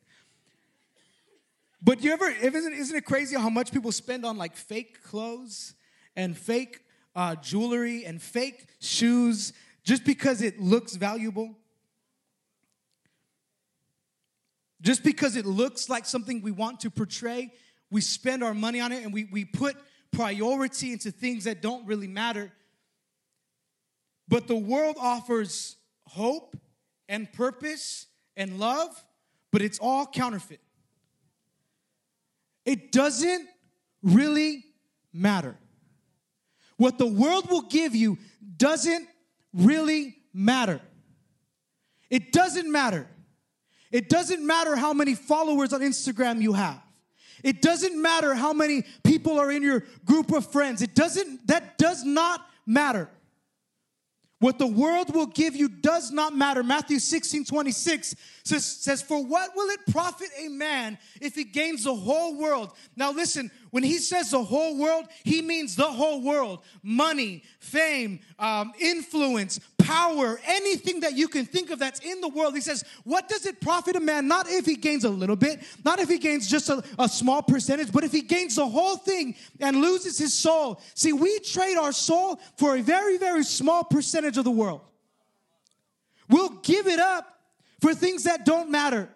but 1.82 2.02
you 2.05 2.12
ever, 2.12 2.29
isn't, 2.29 2.73
isn't 2.73 2.96
it 2.96 3.05
crazy 3.05 3.37
how 3.37 3.50
much 3.50 3.73
people 3.73 3.90
spend 3.90 4.25
on 4.25 4.37
like 4.37 4.55
fake 4.55 5.02
clothes 5.02 5.75
and 6.14 6.37
fake 6.37 6.84
uh, 7.17 7.34
jewelry 7.37 8.05
and 8.05 8.23
fake 8.23 8.69
shoes 8.81 9.52
just 9.82 10.05
because 10.05 10.43
it 10.43 10.61
looks 10.61 10.94
valuable? 10.94 11.56
Just 14.81 15.02
because 15.02 15.37
it 15.37 15.44
looks 15.44 15.88
like 15.88 16.06
something 16.06 16.40
we 16.40 16.52
want 16.52 16.81
to 16.81 16.90
portray, 16.90 17.52
we 17.90 18.00
spend 18.00 18.44
our 18.44 18.55
money 18.55 18.81
on 18.81 18.93
it 18.93 19.02
and 19.05 19.12
we, 19.12 19.25
we 19.25 19.44
put 19.44 19.76
priority 20.12 20.93
into 20.93 21.11
things 21.11 21.44
that 21.44 21.62
don't 21.62 21.87
really 21.87 22.08
matter. 22.08 22.52
But 24.29 24.46
the 24.46 24.56
world 24.56 24.96
offers 25.00 25.76
hope 26.06 26.56
and 27.08 27.32
purpose 27.32 28.06
and 28.37 28.58
love, 28.58 29.05
but 29.50 29.62
it's 29.62 29.79
all 29.79 30.06
counterfeit. 30.06 30.61
It 32.64 32.93
doesn't 32.93 33.49
really 34.03 34.64
matter. 35.12 35.56
What 36.76 36.99
the 36.99 37.06
world 37.06 37.50
will 37.50 37.62
give 37.62 37.94
you 37.94 38.19
doesn't 38.56 39.09
really 39.53 40.17
matter. 40.32 40.81
It 42.11 42.32
doesn't 42.32 42.70
matter. 42.70 43.09
It 43.91 44.09
doesn't 44.09 44.44
matter 44.44 44.76
how 44.76 44.93
many 44.93 45.14
followers 45.14 45.73
on 45.73 45.81
Instagram 45.81 46.41
you 46.41 46.55
have. 46.55 46.82
It 47.43 47.61
doesn't 47.61 48.01
matter 48.01 48.34
how 48.34 48.53
many 48.53 48.84
people 49.05 49.39
are 49.39 49.51
in 49.51 49.63
your 49.63 49.84
group 50.05 50.32
of 50.32 50.51
friends. 50.51 50.81
It 50.81 50.94
doesn't 50.94 51.46
that 51.48 51.77
does 51.79 52.05
not 52.05 52.46
matter. 52.67 53.08
What 54.39 54.58
the 54.58 54.67
world 54.67 55.15
will 55.15 55.27
give 55.27 55.55
you 55.55 55.69
does 55.69 56.10
not 56.10 56.34
matter. 56.34 56.63
Matthew 56.63 56.98
16, 56.98 57.44
26 57.44 58.17
says, 58.44 58.65
says, 58.65 59.03
For 59.03 59.25
what 59.25 59.55
will 59.55 59.69
it 59.70 59.81
profit 59.91 60.29
a 60.39 60.49
man 60.49 60.99
if 61.20 61.34
he 61.34 61.44
gains 61.44 61.84
the 61.84 61.94
whole 61.94 62.37
world? 62.37 62.72
Now, 62.96 63.13
listen, 63.13 63.51
when 63.70 63.82
he 63.82 63.99
says 63.99 64.31
the 64.31 64.43
whole 64.43 64.77
world, 64.77 65.06
he 65.25 65.43
means 65.43 65.77
the 65.77 65.84
whole 65.84 66.20
world 66.20 66.63
money, 66.82 67.44
fame, 67.61 68.20
um, 68.39 68.72
influence, 68.81 69.61
power, 69.79 70.41
anything 70.44 71.01
that 71.01 71.15
you 71.15 71.29
can 71.29 71.44
think 71.44 71.70
of 71.70 71.79
that's 71.79 72.01
in 72.01 72.20
the 72.20 72.29
world. 72.29 72.55
He 72.55 72.61
says, 72.61 72.84
What 73.05 73.29
does 73.29 73.46
it 73.46 73.61
profit 73.61 73.96
a 73.96 74.01
man? 74.01 74.27
Not 74.27 74.49
if 74.49 74.67
he 74.67 74.75
gains 74.75 75.05
a 75.05 75.11
little 75.11 75.37
bit, 75.37 75.63
not 75.84 76.01
if 76.01 76.08
he 76.08 76.19
gains 76.19 76.49
just 76.49 76.69
a, 76.69 76.82
a 76.99 77.08
small 77.08 77.43
percentage, 77.43 77.93
but 77.93 78.05
if 78.05 78.13
he 78.13 78.22
gains 78.22 78.56
the 78.56 78.67
whole 78.67 78.96
thing 78.96 79.37
and 79.61 79.81
loses 79.81 80.19
his 80.19 80.34
soul. 80.34 80.81
See, 80.94 81.13
we 81.13 81.39
trade 81.41 81.77
our 81.77 81.93
soul 81.93 82.41
for 82.56 82.77
a 82.77 82.82
very, 82.82 83.19
very 83.19 83.44
small 83.44 83.84
percentage 83.84 84.37
of 84.37 84.44
the 84.44 84.51
world. 84.51 84.81
We'll 86.29 86.61
give 86.63 86.87
it 86.87 86.99
up 86.99 87.32
for 87.82 87.94
things 87.94 88.24
that 88.24 88.46
don't 88.46 88.70
matter. 88.70 89.10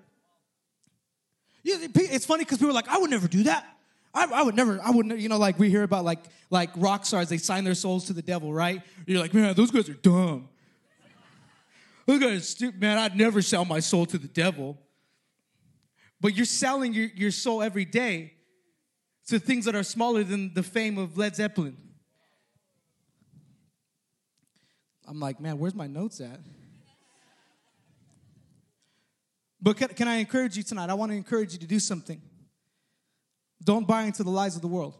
It's 1.64 2.26
funny 2.26 2.44
because 2.44 2.58
people 2.58 2.70
are 2.70 2.74
like, 2.74 2.88
I 2.88 2.98
would 2.98 3.10
never 3.10 3.26
do 3.26 3.44
that. 3.44 3.66
I, 4.12 4.26
I, 4.32 4.42
would 4.42 4.54
never, 4.54 4.80
I 4.82 4.90
wouldn't, 4.90 5.18
you 5.18 5.28
know, 5.28 5.38
like 5.38 5.58
we 5.58 5.68
hear 5.68 5.82
about 5.82 6.04
like 6.04 6.20
like 6.50 6.70
rock 6.76 7.04
stars, 7.04 7.28
they 7.28 7.38
sign 7.38 7.64
their 7.64 7.74
souls 7.74 8.06
to 8.06 8.12
the 8.12 8.22
devil, 8.22 8.52
right? 8.52 8.82
You're 9.06 9.20
like, 9.20 9.34
man, 9.34 9.54
those 9.54 9.70
guys 9.70 9.88
are 9.88 9.94
dumb. 9.94 10.48
Those 12.06 12.20
guys 12.20 12.38
are 12.38 12.44
stupid, 12.44 12.80
man. 12.80 12.98
I'd 12.98 13.16
never 13.16 13.42
sell 13.42 13.64
my 13.64 13.80
soul 13.80 14.06
to 14.06 14.18
the 14.18 14.28
devil. 14.28 14.78
But 16.20 16.36
you're 16.36 16.46
selling 16.46 16.94
your, 16.94 17.08
your 17.14 17.30
soul 17.30 17.62
every 17.62 17.84
day 17.84 18.34
to 19.26 19.40
things 19.40 19.64
that 19.64 19.74
are 19.74 19.82
smaller 19.82 20.22
than 20.22 20.54
the 20.54 20.62
fame 20.62 20.98
of 20.98 21.18
Led 21.18 21.34
Zeppelin. 21.34 21.76
I'm 25.08 25.20
like, 25.20 25.40
man, 25.40 25.58
where's 25.58 25.74
my 25.74 25.88
notes 25.88 26.20
at? 26.20 26.40
But 29.66 29.78
can, 29.78 29.88
can 29.88 30.06
I 30.06 30.18
encourage 30.18 30.56
you 30.56 30.62
tonight? 30.62 30.90
I 30.90 30.94
want 30.94 31.10
to 31.10 31.16
encourage 31.16 31.52
you 31.52 31.58
to 31.58 31.66
do 31.66 31.80
something. 31.80 32.22
Don't 33.64 33.84
buy 33.84 34.02
into 34.02 34.22
the 34.22 34.30
lies 34.30 34.54
of 34.54 34.62
the 34.62 34.68
world. 34.68 34.94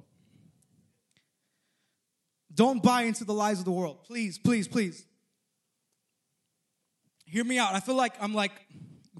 Don't 2.53 2.83
buy 2.83 3.03
into 3.03 3.25
the 3.25 3.33
lies 3.33 3.61
of 3.61 3.65
the 3.65 3.71
world. 3.71 4.03
Please, 4.03 4.39
please, 4.39 4.67
please. 4.67 5.07
Hear 7.27 7.45
me 7.45 7.61
out. 7.61 7.77
I 7.77 7.79
feel 7.79 7.95
like 7.95 8.15
I'm 8.21 8.35
like 8.35 8.51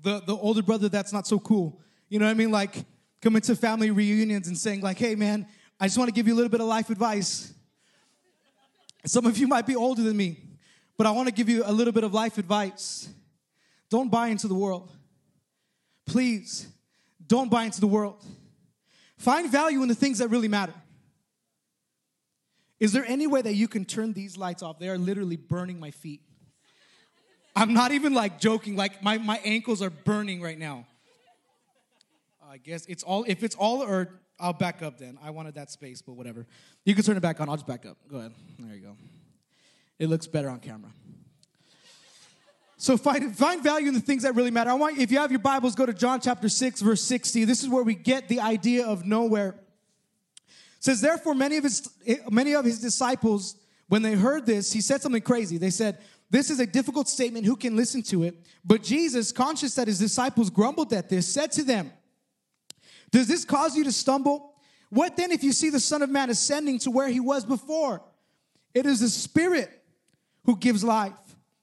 the, 0.03 0.19
the 0.19 0.35
older 0.35 0.65
brother 0.65 0.89
that's 0.89 1.13
not 1.13 1.29
so 1.29 1.39
cool. 1.39 1.81
You 2.09 2.19
know 2.19 2.25
what 2.25 2.33
I 2.33 2.35
mean? 2.35 2.51
Like 2.51 2.85
coming 3.23 3.41
to 3.43 3.55
family 3.55 3.93
reunions 3.93 4.49
and 4.49 4.59
saying, 4.59 4.81
like, 4.81 4.99
hey 4.99 5.15
man, 5.15 5.47
I 5.79 5.87
just 5.87 5.97
want 5.97 6.09
to 6.09 6.13
give 6.13 6.27
you 6.27 6.35
a 6.35 6.39
little 6.39 6.51
bit 6.51 6.61
of 6.61 6.67
life 6.67 6.91
advice. 6.91 7.55
Some 9.05 9.27
of 9.27 9.39
you 9.39 9.47
might 9.47 9.65
be 9.65 9.77
older 9.77 10.03
than 10.03 10.17
me, 10.17 10.41
but 10.99 11.07
I 11.07 11.13
want 11.13 11.29
to 11.29 11.33
give 11.33 11.49
you 11.49 11.63
a 11.65 11.71
little 11.71 11.93
bit 11.93 12.03
of 12.03 12.13
life 12.13 12.37
advice. 12.37 13.09
Don't 13.89 14.11
buy 14.11 14.27
into 14.27 14.49
the 14.49 14.55
world. 14.57 14.91
Please, 16.07 16.69
don't 17.27 17.51
buy 17.51 17.65
into 17.65 17.81
the 17.81 17.87
world. 17.87 18.25
Find 19.19 19.51
value 19.51 19.83
in 19.83 19.89
the 19.89 19.95
things 19.95 20.19
that 20.19 20.29
really 20.29 20.49
matter. 20.49 20.75
Is 22.79 22.93
there 22.93 23.05
any 23.07 23.27
way 23.27 23.41
that 23.43 23.55
you 23.55 23.69
can 23.69 23.85
turn 23.85 24.13
these 24.13 24.37
lights 24.37 24.63
off? 24.63 24.79
They 24.79 24.89
are 24.89 24.99
literally 24.99 25.37
burning 25.37 25.81
my 25.81 25.91
feet. 25.91 26.21
I'm 27.55 27.73
not 27.73 27.93
even 27.93 28.13
like 28.13 28.39
joking, 28.39 28.77
like 28.77 29.03
my, 29.03 29.17
my 29.17 29.41
ankles 29.43 29.81
are 29.81 29.89
burning 29.89 30.43
right 30.43 30.59
now. 30.59 30.87
I 32.47 32.59
guess 32.59 32.85
it's 32.87 33.03
all, 33.03 33.25
if 33.27 33.43
it's 33.43 33.57
all 33.57 33.83
or 33.83 34.21
I'll 34.39 34.53
back 34.53 34.83
up 34.83 34.99
then. 34.99 35.19
I 35.23 35.31
wanted 35.31 35.55
that 35.55 35.71
space, 35.71 36.03
but 36.03 36.13
whatever. 36.15 36.47
You 36.85 36.95
can 36.95 37.03
turn 37.03 37.17
it 37.17 37.21
back 37.21 37.41
on. 37.41 37.49
I'll 37.49 37.57
just 37.57 37.67
back 37.67 37.87
up. 37.87 37.97
Go 38.09 38.19
ahead. 38.19 38.33
There 38.59 38.75
you 38.75 38.83
go. 38.83 38.97
It 39.99 40.09
looks 40.09 40.27
better 40.27 40.51
on 40.51 40.61
camera. 40.61 40.91
So 42.79 42.97
find, 42.97 43.37
find 43.37 43.63
value 43.63 43.89
in 43.89 43.95
the 43.95 44.01
things 44.01 44.23
that 44.25 44.35
really 44.35 44.51
matter. 44.51 44.71
I 44.71 44.75
want, 44.75 44.99
if 44.99 45.11
you 45.11 45.19
have 45.19 45.31
your 45.31 45.41
Bibles, 45.41 45.75
go 45.75 45.87
to 45.87 45.95
John 45.95 46.21
chapter 46.21 46.49
6, 46.49 46.83
verse 46.83 47.03
60. 47.03 47.45
This 47.45 47.63
is 47.63 47.69
where 47.69 47.83
we 47.83 47.95
get 47.95 48.29
the 48.29 48.41
idea 48.41 48.87
of 48.87 49.07
nowhere. 49.07 49.55
It 50.77 50.85
says, 50.85 51.01
therefore, 51.01 51.35
many 51.35 51.57
of 51.57 51.65
his 51.65 51.89
many 52.31 52.55
of 52.55 52.65
his 52.65 52.81
disciples, 52.81 53.57
when 53.89 54.03
they 54.03 54.15
heard 54.15 54.45
this, 54.45 54.73
he 54.73 54.83
said 54.83 55.01
something 55.01 55.23
crazy. 55.23 55.57
They 55.57 55.71
said, 55.71 55.99
This 56.31 56.51
is 56.51 56.61
a 56.61 56.67
difficult 56.67 57.09
statement. 57.09 57.47
Who 57.47 57.57
can 57.57 57.77
listen 57.77 58.03
to 58.05 58.25
it? 58.25 58.37
But 58.63 58.83
Jesus, 58.83 59.33
conscious 59.33 59.75
that 59.77 59.89
his 59.89 59.99
disciples 59.99 60.51
grumbled 60.51 60.93
at 60.93 61.09
this, 61.09 61.27
said 61.27 61.53
to 61.53 61.63
them, 61.63 61.91
Does 63.11 63.27
this 63.27 63.47
cause 63.47 63.75
you 63.75 63.85
to 63.85 63.93
stumble? 63.93 64.55
What 64.91 65.17
then 65.17 65.33
if 65.33 65.43
you 65.43 65.53
see 65.53 65.71
the 65.71 65.81
Son 65.81 66.03
of 66.03 66.11
Man 66.11 66.29
ascending 66.31 66.79
to 66.81 66.91
where 66.91 67.09
he 67.09 67.21
was 67.21 67.45
before? 67.45 68.03
It 68.75 68.85
is 68.85 69.01
the 69.01 69.09
Spirit 69.09 69.71
who 70.45 70.57
gives 70.57 70.85
life. 70.85 71.15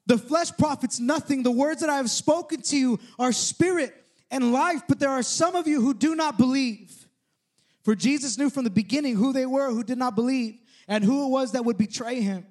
The 0.06 0.18
flesh 0.18 0.50
profits 0.58 1.00
nothing. 1.00 1.42
The 1.42 1.50
words 1.50 1.80
that 1.80 1.90
I 1.90 1.96
have 1.96 2.10
spoken 2.10 2.60
to 2.62 2.76
you 2.76 3.00
are 3.18 3.32
spirit 3.32 3.94
and 4.30 4.52
life, 4.52 4.82
but 4.88 4.98
there 4.98 5.10
are 5.10 5.22
some 5.22 5.54
of 5.54 5.66
you 5.66 5.80
who 5.80 5.94
do 5.94 6.14
not 6.14 6.36
believe. 6.36 6.92
For 7.82 7.94
Jesus 7.94 8.38
knew 8.38 8.50
from 8.50 8.64
the 8.64 8.70
beginning 8.70 9.16
who 9.16 9.32
they 9.32 9.46
were 9.46 9.70
who 9.70 9.84
did 9.84 9.98
not 9.98 10.14
believe 10.14 10.58
and 10.88 11.04
who 11.04 11.26
it 11.26 11.28
was 11.28 11.52
that 11.52 11.64
would 11.64 11.78
betray 11.78 12.20
him. 12.20 12.46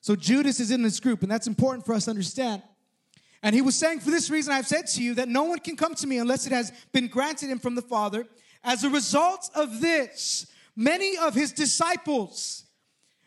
So 0.00 0.16
Judas 0.16 0.60
is 0.60 0.70
in 0.70 0.82
this 0.82 1.00
group, 1.00 1.22
and 1.22 1.30
that's 1.30 1.46
important 1.46 1.84
for 1.84 1.94
us 1.94 2.04
to 2.04 2.10
understand. 2.10 2.62
And 3.42 3.54
he 3.54 3.62
was 3.62 3.76
saying, 3.76 4.00
For 4.00 4.10
this 4.10 4.30
reason, 4.30 4.52
I've 4.52 4.66
said 4.66 4.86
to 4.88 5.02
you 5.02 5.14
that 5.14 5.28
no 5.28 5.44
one 5.44 5.58
can 5.58 5.76
come 5.76 5.94
to 5.96 6.06
me 6.06 6.18
unless 6.18 6.46
it 6.46 6.52
has 6.52 6.72
been 6.92 7.08
granted 7.08 7.50
him 7.50 7.58
from 7.58 7.74
the 7.74 7.82
Father. 7.82 8.26
As 8.64 8.84
a 8.84 8.90
result 8.90 9.50
of 9.54 9.80
this, 9.80 10.46
many 10.76 11.16
of 11.16 11.34
his 11.34 11.52
disciples 11.52 12.64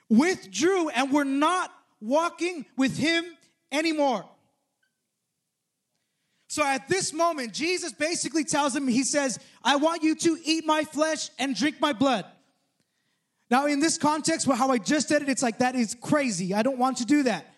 withdrew 0.10 0.89
and 0.89 1.12
were 1.12 1.25
not 1.25 1.72
walking 2.01 2.65
with 2.75 2.98
him 2.98 3.25
anymore. 3.71 4.25
So 6.47 6.65
at 6.65 6.89
this 6.89 7.13
moment, 7.13 7.53
Jesus 7.53 7.93
basically 7.93 8.43
tells 8.43 8.75
him, 8.75 8.87
He 8.87 9.03
says, 9.03 9.39
I 9.63 9.77
want 9.77 10.03
you 10.03 10.15
to 10.15 10.37
eat 10.43 10.65
my 10.65 10.83
flesh 10.83 11.29
and 11.39 11.55
drink 11.55 11.79
my 11.79 11.93
blood. 11.93 12.25
Now, 13.49 13.67
in 13.67 13.79
this 13.79 13.97
context, 13.97 14.47
how 14.47 14.69
I 14.69 14.77
just 14.77 15.07
said 15.07 15.21
it, 15.21 15.29
it's 15.29 15.43
like 15.43 15.59
that 15.59 15.75
is 15.75 15.95
crazy. 15.95 16.53
I 16.53 16.61
don't 16.61 16.77
want 16.77 16.97
to 16.97 17.05
do 17.05 17.23
that. 17.23 17.53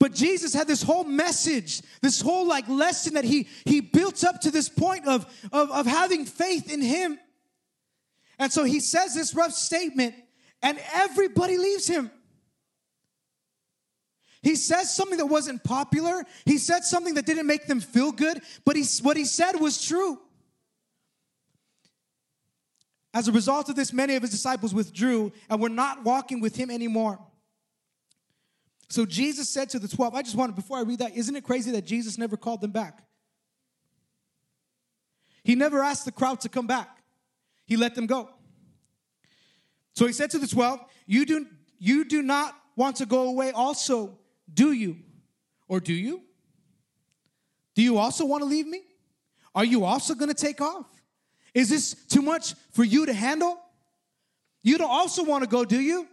But 0.00 0.14
Jesus 0.14 0.54
had 0.54 0.66
this 0.66 0.82
whole 0.82 1.04
message, 1.04 1.82
this 2.00 2.20
whole 2.20 2.48
like 2.48 2.66
lesson 2.68 3.14
that 3.14 3.24
he 3.24 3.46
he 3.64 3.80
built 3.80 4.24
up 4.24 4.40
to 4.40 4.50
this 4.50 4.68
point 4.68 5.06
of, 5.06 5.26
of, 5.52 5.70
of 5.70 5.86
having 5.86 6.24
faith 6.24 6.72
in 6.72 6.80
him. 6.80 7.18
And 8.38 8.50
so 8.50 8.64
he 8.64 8.80
says 8.80 9.14
this 9.14 9.34
rough 9.34 9.52
statement, 9.52 10.14
and 10.62 10.80
everybody 10.94 11.58
leaves 11.58 11.86
him. 11.86 12.10
He 14.42 14.56
says 14.56 14.94
something 14.94 15.18
that 15.18 15.26
wasn't 15.26 15.62
popular. 15.62 16.24
He 16.46 16.56
said 16.56 16.84
something 16.84 17.14
that 17.14 17.26
didn't 17.26 17.46
make 17.46 17.66
them 17.66 17.80
feel 17.80 18.10
good, 18.10 18.40
but 18.64 18.74
he, 18.76 18.84
what 19.02 19.16
he 19.16 19.24
said 19.24 19.60
was 19.60 19.84
true. 19.84 20.18
As 23.12 23.28
a 23.28 23.32
result 23.32 23.68
of 23.68 23.76
this, 23.76 23.92
many 23.92 24.14
of 24.14 24.22
his 24.22 24.30
disciples 24.30 24.72
withdrew 24.72 25.32
and 25.48 25.60
were 25.60 25.68
not 25.68 26.04
walking 26.04 26.40
with 26.40 26.56
him 26.56 26.70
anymore. 26.70 27.18
So 28.88 29.04
Jesus 29.04 29.48
said 29.48 29.68
to 29.70 29.78
the 29.78 29.88
12, 29.88 30.14
I 30.14 30.22
just 30.22 30.36
wanted, 30.36 30.56
before 30.56 30.78
I 30.78 30.82
read 30.82 31.00
that, 31.00 31.16
isn't 31.16 31.34
it 31.34 31.44
crazy 31.44 31.70
that 31.72 31.84
Jesus 31.84 32.18
never 32.18 32.36
called 32.36 32.60
them 32.60 32.70
back? 32.70 33.02
He 35.42 35.54
never 35.54 35.82
asked 35.82 36.04
the 36.04 36.12
crowd 36.12 36.40
to 36.42 36.48
come 36.48 36.66
back, 36.66 36.98
he 37.66 37.76
let 37.76 37.94
them 37.94 38.06
go. 38.06 38.30
So 39.94 40.06
he 40.06 40.12
said 40.12 40.30
to 40.30 40.38
the 40.38 40.46
12, 40.46 40.80
You 41.06 41.26
do, 41.26 41.46
you 41.78 42.04
do 42.04 42.22
not 42.22 42.54
want 42.76 42.96
to 42.96 43.06
go 43.06 43.28
away 43.28 43.50
also. 43.50 44.19
Do 44.52 44.72
you? 44.72 44.96
Or 45.68 45.80
do 45.80 45.92
you? 45.92 46.22
Do 47.74 47.82
you 47.82 47.98
also 47.98 48.24
want 48.24 48.42
to 48.42 48.46
leave 48.46 48.66
me? 48.66 48.82
Are 49.54 49.64
you 49.64 49.84
also 49.84 50.14
going 50.14 50.28
to 50.28 50.34
take 50.34 50.60
off? 50.60 50.86
Is 51.54 51.68
this 51.68 51.94
too 52.08 52.22
much 52.22 52.54
for 52.72 52.84
you 52.84 53.06
to 53.06 53.12
handle? 53.12 53.58
You 54.62 54.78
don't 54.78 54.90
also 54.90 55.24
want 55.24 55.42
to 55.44 55.48
go, 55.48 55.64
do 55.64 55.80
you? 55.80 56.06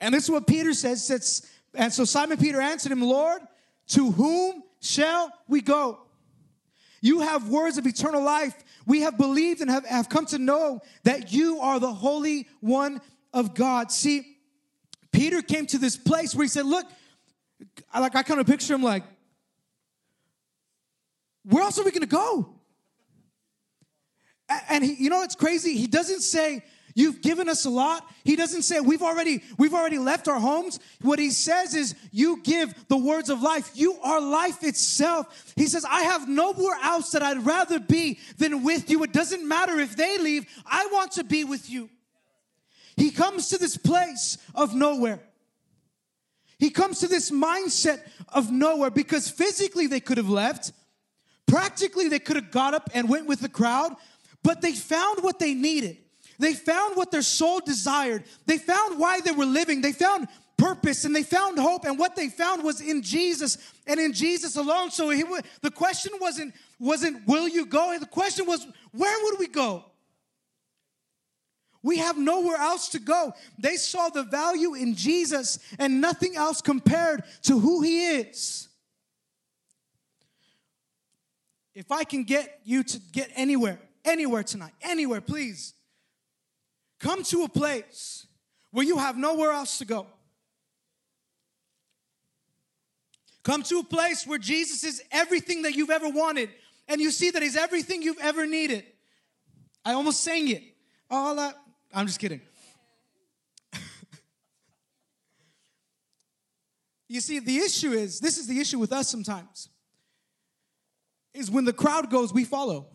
And 0.00 0.14
this 0.14 0.24
is 0.24 0.30
what 0.30 0.46
Peter 0.46 0.72
says. 0.72 1.46
And 1.74 1.92
so 1.92 2.04
Simon 2.04 2.38
Peter 2.38 2.60
answered 2.60 2.92
him, 2.92 3.02
Lord, 3.02 3.42
to 3.88 4.10
whom 4.12 4.62
shall 4.80 5.32
we 5.48 5.60
go? 5.60 5.98
You 7.00 7.20
have 7.20 7.48
words 7.48 7.78
of 7.78 7.86
eternal 7.86 8.22
life. 8.22 8.54
We 8.86 9.00
have 9.00 9.18
believed 9.18 9.60
and 9.60 9.70
have, 9.70 9.84
have 9.86 10.08
come 10.08 10.26
to 10.26 10.38
know 10.38 10.80
that 11.04 11.32
you 11.32 11.60
are 11.60 11.80
the 11.80 11.92
Holy 11.92 12.48
One 12.60 13.00
of 13.32 13.54
God. 13.54 13.90
See, 13.90 14.36
Peter 15.10 15.42
came 15.42 15.66
to 15.66 15.78
this 15.78 15.96
place 15.96 16.34
where 16.34 16.44
he 16.44 16.48
said, 16.48 16.66
Look, 16.66 16.86
I 17.92 18.00
like 18.00 18.14
I 18.16 18.22
kind 18.22 18.40
of 18.40 18.46
picture 18.46 18.74
him 18.74 18.82
like, 18.82 19.04
where 21.44 21.62
else 21.62 21.78
are 21.78 21.84
we 21.84 21.90
gonna 21.90 22.06
go? 22.06 22.54
And 24.68 24.84
he, 24.84 24.94
you 24.94 25.10
know 25.10 25.18
what's 25.18 25.34
crazy? 25.34 25.76
He 25.76 25.86
doesn't 25.86 26.20
say, 26.20 26.62
You've 26.94 27.22
given 27.22 27.48
us 27.48 27.64
a 27.64 27.70
lot. 27.70 28.06
He 28.24 28.36
doesn't 28.36 28.62
say 28.62 28.80
we've 28.80 29.02
already 29.02 29.42
we've 29.56 29.74
already 29.74 29.98
left 29.98 30.28
our 30.28 30.38
homes. 30.38 30.78
What 31.00 31.18
he 31.18 31.30
says 31.30 31.74
is 31.74 31.94
you 32.10 32.42
give 32.42 32.74
the 32.88 32.98
words 32.98 33.30
of 33.30 33.40
life. 33.40 33.70
You 33.74 33.94
are 34.02 34.20
life 34.20 34.62
itself. 34.62 35.54
He 35.56 35.66
says 35.66 35.84
I 35.84 36.02
have 36.02 36.28
nowhere 36.28 36.76
else 36.82 37.10
that 37.12 37.22
I'd 37.22 37.44
rather 37.44 37.80
be 37.80 38.18
than 38.38 38.62
with 38.62 38.90
you. 38.90 39.02
It 39.04 39.12
doesn't 39.12 39.46
matter 39.46 39.78
if 39.80 39.96
they 39.96 40.18
leave. 40.18 40.46
I 40.66 40.86
want 40.92 41.12
to 41.12 41.24
be 41.24 41.44
with 41.44 41.70
you. 41.70 41.88
He 42.96 43.10
comes 43.10 43.48
to 43.48 43.58
this 43.58 43.76
place 43.76 44.36
of 44.54 44.74
nowhere. 44.74 45.20
He 46.62 46.70
comes 46.70 47.00
to 47.00 47.08
this 47.08 47.32
mindset 47.32 48.02
of 48.28 48.52
nowhere 48.52 48.92
because 48.92 49.28
physically 49.28 49.88
they 49.88 49.98
could 49.98 50.16
have 50.16 50.28
left, 50.28 50.70
practically 51.44 52.06
they 52.06 52.20
could 52.20 52.36
have 52.36 52.52
got 52.52 52.72
up 52.72 52.88
and 52.94 53.08
went 53.08 53.26
with 53.26 53.40
the 53.40 53.48
crowd, 53.48 53.96
but 54.44 54.62
they 54.62 54.70
found 54.70 55.24
what 55.24 55.40
they 55.40 55.54
needed. 55.54 55.96
They 56.38 56.54
found 56.54 56.96
what 56.96 57.10
their 57.10 57.22
soul 57.22 57.58
desired. 57.58 58.22
They 58.46 58.58
found 58.58 59.00
why 59.00 59.18
they 59.22 59.32
were 59.32 59.44
living. 59.44 59.80
They 59.80 59.90
found 59.90 60.28
purpose 60.56 61.04
and 61.04 61.16
they 61.16 61.24
found 61.24 61.58
hope 61.58 61.84
and 61.84 61.98
what 61.98 62.14
they 62.14 62.28
found 62.28 62.62
was 62.62 62.80
in 62.80 63.02
Jesus 63.02 63.58
and 63.88 63.98
in 63.98 64.12
Jesus 64.12 64.54
alone. 64.54 64.92
So 64.92 65.10
he, 65.10 65.24
the 65.62 65.70
question 65.72 66.12
wasn't 66.20 66.54
wasn't 66.78 67.26
will 67.26 67.48
you 67.48 67.66
go? 67.66 67.98
The 67.98 68.06
question 68.06 68.46
was 68.46 68.64
where 68.92 69.24
would 69.24 69.40
we 69.40 69.48
go? 69.48 69.84
We 71.82 71.98
have 71.98 72.16
nowhere 72.16 72.56
else 72.56 72.90
to 72.90 73.00
go. 73.00 73.34
They 73.58 73.76
saw 73.76 74.08
the 74.08 74.22
value 74.22 74.74
in 74.74 74.94
Jesus 74.94 75.58
and 75.78 76.00
nothing 76.00 76.36
else 76.36 76.60
compared 76.60 77.24
to 77.42 77.58
who 77.58 77.82
he 77.82 78.06
is. 78.06 78.68
If 81.74 81.90
I 81.90 82.04
can 82.04 82.24
get 82.24 82.60
you 82.64 82.84
to 82.84 83.00
get 83.12 83.30
anywhere, 83.34 83.78
anywhere 84.04 84.42
tonight, 84.42 84.72
anywhere, 84.82 85.20
please, 85.20 85.74
come 87.00 87.24
to 87.24 87.44
a 87.44 87.48
place 87.48 88.26
where 88.70 88.86
you 88.86 88.98
have 88.98 89.16
nowhere 89.16 89.52
else 89.52 89.78
to 89.78 89.84
go. 89.84 90.06
Come 93.42 93.62
to 93.64 93.80
a 93.80 93.84
place 93.84 94.26
where 94.26 94.38
Jesus 94.38 94.84
is 94.84 95.02
everything 95.10 95.62
that 95.62 95.74
you've 95.74 95.90
ever 95.90 96.08
wanted, 96.08 96.50
and 96.86 97.00
you 97.00 97.10
see 97.10 97.30
that 97.30 97.42
He's 97.42 97.56
everything 97.56 98.02
you've 98.02 98.20
ever 98.20 98.46
needed. 98.46 98.84
I 99.84 99.94
almost 99.94 100.20
sang 100.20 100.48
it. 100.48 100.62
All 101.10 101.38
I, 101.40 101.52
I'm 101.92 102.06
just 102.06 102.18
kidding. 102.18 102.40
you 107.08 107.20
see, 107.20 107.38
the 107.38 107.58
issue 107.58 107.92
is 107.92 108.20
this 108.20 108.38
is 108.38 108.46
the 108.46 108.58
issue 108.60 108.78
with 108.78 108.92
us 108.92 109.08
sometimes 109.08 109.68
is 111.34 111.50
when 111.50 111.64
the 111.64 111.72
crowd 111.72 112.10
goes, 112.10 112.32
we 112.32 112.44
follow. 112.44 112.88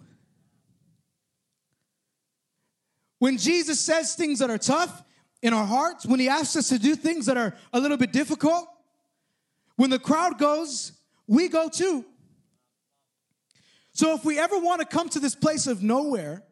When 3.19 3.37
Jesus 3.37 3.79
says 3.79 4.13
things 4.13 4.39
that 4.39 4.51
are 4.51 4.59
tough, 4.59 5.03
in 5.41 5.53
our 5.53 5.65
hearts, 5.65 6.05
when 6.05 6.19
He 6.19 6.29
asks 6.29 6.55
us 6.55 6.69
to 6.69 6.79
do 6.79 6.95
things 6.95 7.25
that 7.27 7.37
are 7.37 7.55
a 7.73 7.79
little 7.79 7.97
bit 7.97 8.11
difficult, 8.11 8.67
when 9.75 9.89
the 9.89 9.99
crowd 9.99 10.39
goes, 10.39 10.93
we 11.27 11.47
go 11.47 11.69
too. 11.69 12.03
So 13.91 14.13
if 14.13 14.25
we 14.25 14.39
ever 14.39 14.57
want 14.57 14.81
to 14.81 14.87
come 14.87 15.09
to 15.09 15.19
this 15.19 15.35
place 15.35 15.67
of 15.67 15.83
nowhere, 15.83 16.43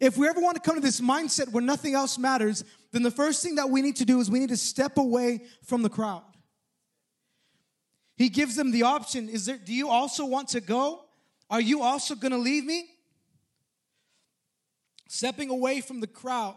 if 0.00 0.16
we 0.16 0.28
ever 0.28 0.40
want 0.40 0.56
to 0.56 0.60
come 0.60 0.76
to 0.76 0.80
this 0.80 1.00
mindset 1.00 1.48
where 1.48 1.62
nothing 1.62 1.94
else 1.94 2.18
matters, 2.18 2.64
then 2.92 3.02
the 3.02 3.10
first 3.10 3.42
thing 3.42 3.56
that 3.56 3.68
we 3.68 3.82
need 3.82 3.96
to 3.96 4.04
do 4.04 4.20
is 4.20 4.30
we 4.30 4.38
need 4.38 4.50
to 4.50 4.56
step 4.56 4.98
away 4.98 5.42
from 5.64 5.82
the 5.82 5.88
crowd. 5.88 6.22
He 8.16 8.28
gives 8.28 8.56
them 8.56 8.70
the 8.70 8.84
option, 8.84 9.28
is 9.28 9.46
there 9.46 9.58
do 9.58 9.72
you 9.72 9.88
also 9.88 10.24
want 10.24 10.48
to 10.48 10.60
go? 10.60 11.04
Are 11.50 11.60
you 11.60 11.82
also 11.82 12.14
going 12.14 12.32
to 12.32 12.38
leave 12.38 12.64
me? 12.64 12.88
Stepping 15.08 15.50
away 15.50 15.80
from 15.80 16.00
the 16.00 16.06
crowd 16.06 16.56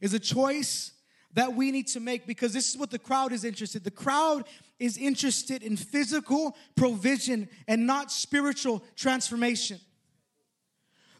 is 0.00 0.14
a 0.14 0.18
choice 0.18 0.92
that 1.32 1.54
we 1.54 1.70
need 1.70 1.86
to 1.88 2.00
make 2.00 2.26
because 2.26 2.52
this 2.52 2.68
is 2.68 2.76
what 2.76 2.90
the 2.90 2.98
crowd 2.98 3.32
is 3.32 3.44
interested. 3.44 3.84
The 3.84 3.90
crowd 3.90 4.44
is 4.78 4.96
interested 4.96 5.62
in 5.62 5.76
physical 5.76 6.56
provision 6.76 7.48
and 7.68 7.86
not 7.86 8.10
spiritual 8.10 8.82
transformation. 8.96 9.80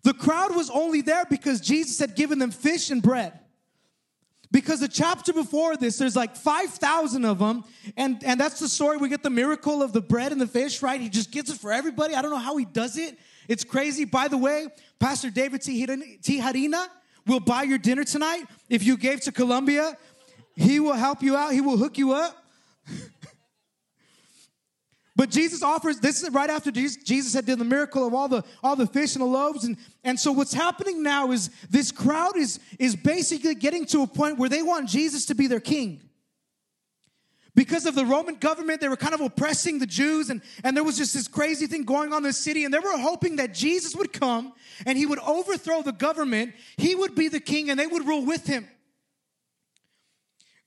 The 0.07 0.15
crowd 0.15 0.55
was 0.55 0.71
only 0.71 1.01
there 1.01 1.25
because 1.29 1.61
Jesus 1.61 1.99
had 1.99 2.15
given 2.15 2.39
them 2.39 2.53
fish 2.53 2.91
and 2.91 3.03
bread. 3.03 3.41
Because 4.53 4.79
the 4.79 4.87
chapter 4.87 5.33
before 5.33 5.77
this, 5.77 5.99
there's 5.99 6.15
like 6.15 6.37
5,000 6.37 7.25
of 7.25 7.41
them. 7.41 7.65
And, 7.97 8.23
and 8.23 8.39
that's 8.39 8.61
the 8.61 8.69
story. 8.69 8.99
We 8.99 9.09
get 9.09 9.25
the 9.25 9.31
miracle 9.31 9.83
of 9.83 9.93
the 9.93 10.01
bread 10.01 10.31
and 10.31 10.41
the 10.41 10.47
fish, 10.47 10.81
right? 10.81 11.01
He 11.01 11.09
just 11.09 11.33
gets 11.33 11.51
it 11.51 11.59
for 11.59 11.73
everybody. 11.73 12.15
I 12.15 12.23
don't 12.23 12.31
know 12.31 12.37
how 12.37 12.57
he 12.57 12.65
does 12.65 12.97
it. 12.97 13.19
It's 13.49 13.65
crazy. 13.65 14.05
By 14.05 14.29
the 14.29 14.39
way, 14.39 14.69
Pastor 15.01 15.29
David 15.29 15.63
Tijerina 15.63 16.87
will 17.27 17.41
buy 17.41 17.65
your 17.65 17.79
dinner 17.79 18.05
tonight. 18.05 18.45
If 18.71 18.85
you 18.85 18.97
gave 18.97 19.23
to 19.23 19.33
Colombia, 19.33 19.97
he 20.55 20.79
will 20.79 20.95
help 20.95 21.21
you 21.21 21.37
out, 21.37 21.53
he 21.53 21.61
will 21.61 21.79
hook 21.79 21.99
you 21.99 22.13
up. 22.13 22.45
But 25.17 25.31
Jesus 25.31 25.63
offers 25.63 25.99
this 25.99 26.23
is 26.23 26.31
right 26.31 26.51
after 26.51 26.71
Jesus, 26.71 27.03
Jesus 27.03 27.33
had 27.33 27.47
done 27.47 27.59
the 27.59 27.65
miracle 27.65 28.07
of 28.07 28.13
all 28.13 28.29
the 28.29 28.45
all 28.63 28.77
the 28.77 28.87
fish 28.87 29.15
and 29.15 29.23
the 29.23 29.27
loaves, 29.27 29.65
and 29.65 29.79
and 30.05 30.21
so 30.21 30.31
what's 30.31 30.53
happening 30.53 31.03
now 31.03 31.33
is 31.33 31.49
this 31.71 31.91
crowd 31.91 32.37
is 32.37 32.61
is 32.79 32.95
basically 32.95 33.55
getting 33.55 33.87
to 33.87 34.03
a 34.03 34.07
point 34.07 34.39
where 34.39 34.51
they 34.51 34.63
want 34.63 34.89
Jesus 34.89 35.25
to 35.27 35.35
be 35.35 35.47
their 35.47 35.61
king. 35.61 36.03
Because 37.55 37.87
of 37.87 37.95
the 37.95 38.05
Roman 38.05 38.35
government, 38.35 38.83
they 38.83 38.89
were 38.89 38.99
kind 38.99 39.15
of 39.15 39.23
oppressing 39.23 39.79
the 39.79 39.87
Jews, 39.87 40.29
and, 40.29 40.43
and 40.63 40.77
there 40.77 40.85
was 40.85 40.99
just 40.99 41.15
this 41.15 41.27
crazy 41.27 41.67
thing 41.67 41.85
going 41.85 42.13
on 42.13 42.19
in 42.19 42.25
the 42.25 42.33
city, 42.35 42.67
and 42.67 42.75
they 42.75 42.79
were 42.79 42.99
hoping 42.99 43.37
that 43.37 43.55
Jesus 43.55 43.97
would 43.97 44.13
come 44.13 44.53
and 44.85 44.99
he 44.99 45.07
would 45.07 45.19
overthrow 45.21 45.81
the 45.81 45.93
government, 45.93 46.53
he 46.77 46.95
would 46.95 47.15
be 47.15 47.29
the 47.29 47.41
king, 47.41 47.71
and 47.71 47.81
they 47.81 47.87
would 47.87 48.07
rule 48.07 48.27
with 48.27 48.47
him. 48.47 48.69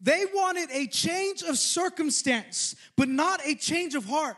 They 0.02 0.26
wanted 0.34 0.70
a 0.72 0.88
change 0.88 1.44
of 1.44 1.58
circumstance, 1.58 2.76
but 2.96 3.10
not 3.10 3.42
a 3.46 3.56
change 3.56 3.96
of 3.96 4.06
heart. 4.06 4.38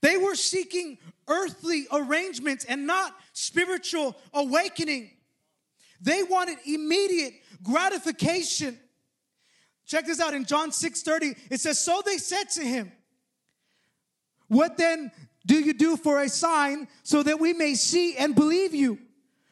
They 0.00 0.16
were 0.16 0.34
seeking 0.34 0.98
earthly 1.28 1.86
arrangements 1.92 2.64
and 2.64 2.86
not 2.86 3.14
spiritual 3.32 4.16
awakening. 4.32 5.10
They 6.00 6.22
wanted 6.22 6.58
immediate 6.66 7.34
gratification. 7.62 8.78
Check 9.86 10.06
this 10.06 10.20
out 10.20 10.34
in 10.34 10.44
John 10.44 10.72
6 10.72 11.02
30. 11.02 11.34
It 11.50 11.60
says, 11.60 11.78
So 11.78 12.02
they 12.04 12.18
said 12.18 12.50
to 12.50 12.62
him, 12.62 12.92
What 14.48 14.76
then 14.76 15.10
do 15.46 15.58
you 15.58 15.74
do 15.74 15.96
for 15.96 16.20
a 16.20 16.28
sign 16.28 16.88
so 17.02 17.22
that 17.22 17.40
we 17.40 17.52
may 17.52 17.74
see 17.74 18.16
and 18.16 18.34
believe 18.34 18.74
you? 18.74 18.98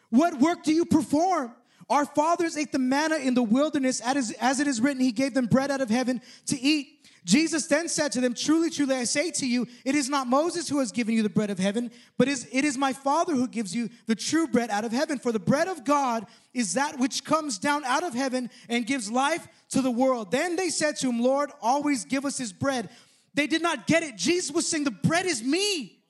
What 0.09 0.38
work 0.38 0.62
do 0.62 0.73
you 0.73 0.85
perform? 0.85 1.52
Our 1.92 2.06
fathers 2.06 2.56
ate 2.56 2.72
the 2.72 2.78
manna 2.78 3.16
in 3.16 3.34
the 3.34 3.42
wilderness, 3.42 4.00
as 4.00 4.61
it 4.61 4.66
is 4.66 4.80
written, 4.80 5.02
He 5.02 5.12
gave 5.12 5.34
them 5.34 5.44
bread 5.44 5.70
out 5.70 5.82
of 5.82 5.90
heaven 5.90 6.22
to 6.46 6.58
eat. 6.58 7.06
Jesus 7.26 7.66
then 7.66 7.87
said 7.87 8.12
to 8.12 8.20
them, 8.22 8.32
Truly, 8.32 8.70
truly, 8.70 8.94
I 8.94 9.04
say 9.04 9.30
to 9.32 9.46
you, 9.46 9.68
it 9.84 9.94
is 9.94 10.08
not 10.08 10.26
Moses 10.26 10.70
who 10.70 10.78
has 10.78 10.90
given 10.90 11.14
you 11.14 11.22
the 11.22 11.28
bread 11.28 11.50
of 11.50 11.58
heaven, 11.58 11.90
but 12.16 12.28
it 12.28 12.64
is 12.64 12.78
my 12.78 12.94
Father 12.94 13.34
who 13.34 13.46
gives 13.46 13.76
you 13.76 13.90
the 14.06 14.14
true 14.14 14.46
bread 14.46 14.70
out 14.70 14.87
of 14.87 14.92
heaven. 14.92 15.18
For 15.18 15.32
the 15.32 15.38
bread 15.38 15.68
of 15.68 15.84
God 15.84 16.25
is 16.54 16.72
that 16.72 16.99
which 16.99 17.25
comes 17.25 17.58
down 17.58 17.84
out 17.84 18.04
of 18.04 18.14
heaven 18.14 18.49
and 18.71 18.86
gives 18.86 19.12
life 19.12 19.47
to 19.73 19.82
the 19.82 19.90
world. 19.90 20.30
Then 20.30 20.56
they 20.56 20.71
said 20.71 20.97
to 20.97 21.10
him, 21.10 21.21
Lord, 21.21 21.50
always 21.60 22.06
give 22.06 22.25
us 22.25 22.38
his 22.38 22.54
bread. 22.54 22.88
They 23.34 23.47
did 23.47 23.60
not 23.60 23.86
get 23.86 24.02
it. 24.02 24.17
Jesus 24.17 24.50
was 24.50 24.67
saying, 24.67 24.84
The 24.84 24.93
bread 24.93 25.26
is 25.26 25.43
me. 25.43 26.00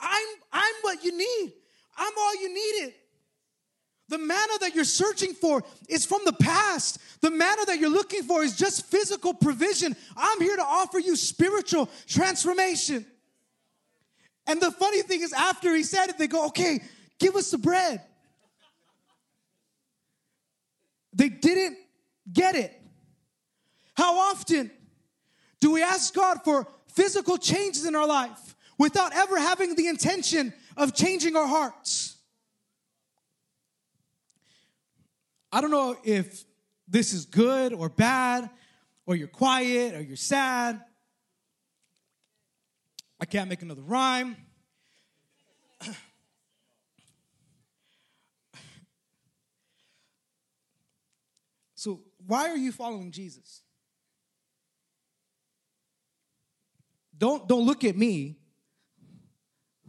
I'm, 0.00 0.26
I'm 0.52 0.74
what 0.82 1.04
you 1.04 1.16
need. 1.16 1.52
I'm 1.96 2.12
all 2.18 2.42
you 2.42 2.52
needed. 2.52 2.94
The 4.10 4.18
manna 4.18 4.52
that 4.60 4.74
you're 4.74 4.84
searching 4.84 5.34
for 5.34 5.62
is 5.88 6.04
from 6.04 6.22
the 6.24 6.32
past. 6.32 6.98
The 7.20 7.30
manna 7.30 7.64
that 7.66 7.78
you're 7.78 7.88
looking 7.88 8.24
for 8.24 8.42
is 8.42 8.56
just 8.56 8.86
physical 8.86 9.32
provision. 9.32 9.94
I'm 10.16 10.40
here 10.40 10.56
to 10.56 10.64
offer 10.64 10.98
you 10.98 11.14
spiritual 11.14 11.88
transformation. 12.08 13.06
And 14.48 14.60
the 14.60 14.72
funny 14.72 15.02
thing 15.02 15.20
is, 15.20 15.32
after 15.32 15.76
he 15.76 15.84
said 15.84 16.08
it, 16.08 16.18
they 16.18 16.26
go, 16.26 16.48
okay, 16.48 16.82
give 17.20 17.36
us 17.36 17.52
the 17.52 17.58
bread. 17.58 18.02
They 21.12 21.28
didn't 21.28 21.78
get 22.32 22.56
it. 22.56 22.76
How 23.94 24.18
often 24.18 24.72
do 25.60 25.70
we 25.70 25.84
ask 25.84 26.12
God 26.12 26.38
for 26.42 26.66
physical 26.88 27.38
changes 27.38 27.86
in 27.86 27.94
our 27.94 28.08
life 28.08 28.56
without 28.76 29.14
ever 29.14 29.38
having 29.38 29.76
the 29.76 29.86
intention 29.86 30.52
of 30.76 30.96
changing 30.96 31.36
our 31.36 31.46
hearts? 31.46 32.09
I 35.52 35.60
don't 35.60 35.70
know 35.70 35.96
if 36.04 36.44
this 36.86 37.12
is 37.12 37.24
good 37.26 37.72
or 37.72 37.88
bad, 37.88 38.50
or 39.06 39.16
you're 39.16 39.28
quiet 39.28 39.94
or 39.94 40.00
you're 40.00 40.16
sad. 40.16 40.80
I 43.20 43.24
can't 43.26 43.48
make 43.48 43.62
another 43.62 43.82
rhyme. 43.82 44.36
so, 51.74 52.00
why 52.26 52.48
are 52.50 52.56
you 52.56 52.70
following 52.72 53.10
Jesus? 53.10 53.62
Don't, 57.16 57.46
don't 57.46 57.66
look 57.66 57.84
at 57.84 57.96
me, 57.96 58.38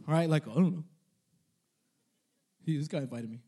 right? 0.06 0.28
Like, 0.28 0.46
I 0.46 0.54
don't 0.54 0.72
know. 0.74 0.84
He, 2.66 2.76
this 2.76 2.88
guy 2.88 2.98
invited 2.98 3.30
me. 3.30 3.38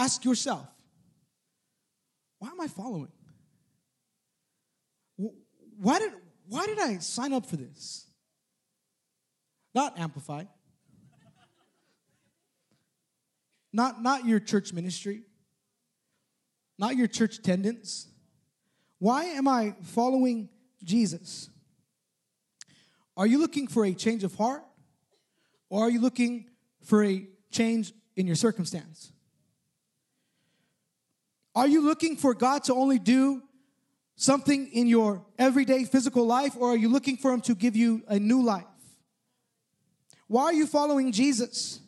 Ask 0.00 0.24
yourself, 0.24 0.66
why 2.38 2.48
am 2.48 2.58
I 2.58 2.68
following? 2.68 3.12
Why 5.78 5.98
did, 5.98 6.12
why 6.48 6.64
did 6.64 6.78
I 6.78 6.96
sign 6.96 7.34
up 7.34 7.44
for 7.44 7.58
this? 7.58 8.06
Not 9.74 9.98
Amplify. 9.98 10.44
not, 13.74 14.02
not 14.02 14.24
your 14.24 14.40
church 14.40 14.72
ministry. 14.72 15.20
Not 16.78 16.96
your 16.96 17.06
church 17.06 17.36
attendance. 17.36 18.08
Why 19.00 19.24
am 19.24 19.46
I 19.46 19.74
following 19.82 20.48
Jesus? 20.82 21.50
Are 23.18 23.26
you 23.26 23.38
looking 23.38 23.66
for 23.66 23.84
a 23.84 23.92
change 23.92 24.24
of 24.24 24.34
heart? 24.36 24.62
Or 25.68 25.82
are 25.82 25.90
you 25.90 26.00
looking 26.00 26.46
for 26.82 27.04
a 27.04 27.28
change 27.50 27.92
in 28.16 28.26
your 28.26 28.36
circumstance? 28.36 29.12
Are 31.54 31.66
you 31.66 31.82
looking 31.82 32.16
for 32.16 32.34
God 32.34 32.64
to 32.64 32.74
only 32.74 32.98
do 32.98 33.42
something 34.16 34.68
in 34.68 34.86
your 34.86 35.24
everyday 35.38 35.84
physical 35.84 36.26
life, 36.26 36.56
or 36.56 36.72
are 36.72 36.76
you 36.76 36.88
looking 36.88 37.16
for 37.16 37.32
Him 37.32 37.40
to 37.42 37.54
give 37.54 37.74
you 37.74 38.02
a 38.06 38.18
new 38.18 38.42
life? 38.42 38.64
Why 40.28 40.44
are 40.44 40.52
you 40.52 40.66
following 40.66 41.10
Jesus? 41.10 41.80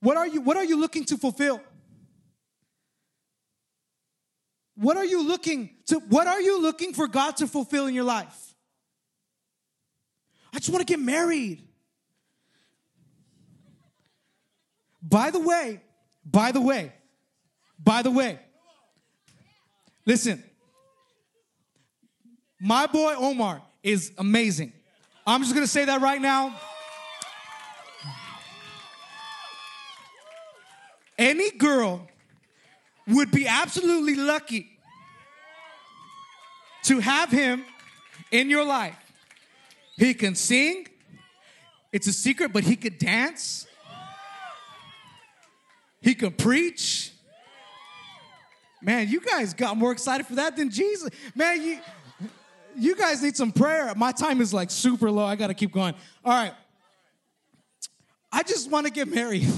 What 0.00 0.16
are 0.16 0.26
you, 0.26 0.40
what 0.40 0.56
are 0.56 0.64
you 0.64 0.80
looking 0.80 1.04
to 1.06 1.18
fulfill? 1.18 1.60
What 4.74 4.96
are 4.96 5.04
you 5.04 5.22
looking 5.22 5.70
to 5.86 5.98
what 6.08 6.26
are 6.26 6.40
you 6.40 6.60
looking 6.60 6.94
for 6.94 7.06
God 7.06 7.36
to 7.36 7.46
fulfill 7.46 7.86
in 7.86 7.94
your 7.94 8.04
life? 8.04 8.54
I 10.52 10.58
just 10.58 10.70
want 10.70 10.86
to 10.86 10.90
get 10.90 10.98
married. 10.98 11.62
By 15.02 15.30
the 15.30 15.40
way, 15.40 15.82
by 16.24 16.52
the 16.52 16.60
way, 16.60 16.92
by 17.82 18.02
the 18.02 18.10
way, 18.10 18.38
listen, 20.06 20.42
my 22.60 22.86
boy 22.86 23.14
Omar 23.16 23.62
is 23.82 24.12
amazing. 24.18 24.72
I'm 25.26 25.42
just 25.42 25.54
gonna 25.54 25.66
say 25.66 25.84
that 25.84 26.00
right 26.00 26.20
now. 26.20 26.54
Any 31.18 31.50
girl 31.50 32.08
would 33.06 33.30
be 33.30 33.46
absolutely 33.46 34.14
lucky 34.14 34.68
to 36.84 36.98
have 37.00 37.30
him 37.30 37.64
in 38.30 38.50
your 38.50 38.64
life. 38.64 38.96
He 39.96 40.14
can 40.14 40.34
sing, 40.34 40.86
it's 41.92 42.06
a 42.06 42.12
secret, 42.12 42.52
but 42.52 42.64
he 42.64 42.74
could 42.76 42.98
dance. 42.98 43.66
He 46.00 46.14
can 46.14 46.32
preach. 46.32 47.11
Man, 48.82 49.08
you 49.08 49.20
guys 49.20 49.54
got 49.54 49.76
more 49.76 49.92
excited 49.92 50.26
for 50.26 50.34
that 50.34 50.56
than 50.56 50.68
Jesus. 50.68 51.08
Man, 51.34 51.62
you 51.62 51.78
you 52.76 52.96
guys 52.96 53.22
need 53.22 53.36
some 53.36 53.52
prayer. 53.52 53.92
My 53.94 54.12
time 54.12 54.40
is 54.40 54.52
like 54.52 54.70
super 54.70 55.10
low. 55.10 55.24
I 55.24 55.36
got 55.36 55.48
to 55.48 55.54
keep 55.54 55.72
going. 55.72 55.94
All 56.24 56.32
right. 56.32 56.54
I 58.32 58.42
just 58.42 58.70
want 58.70 58.86
to 58.86 58.92
get 58.92 59.08
married. 59.08 59.46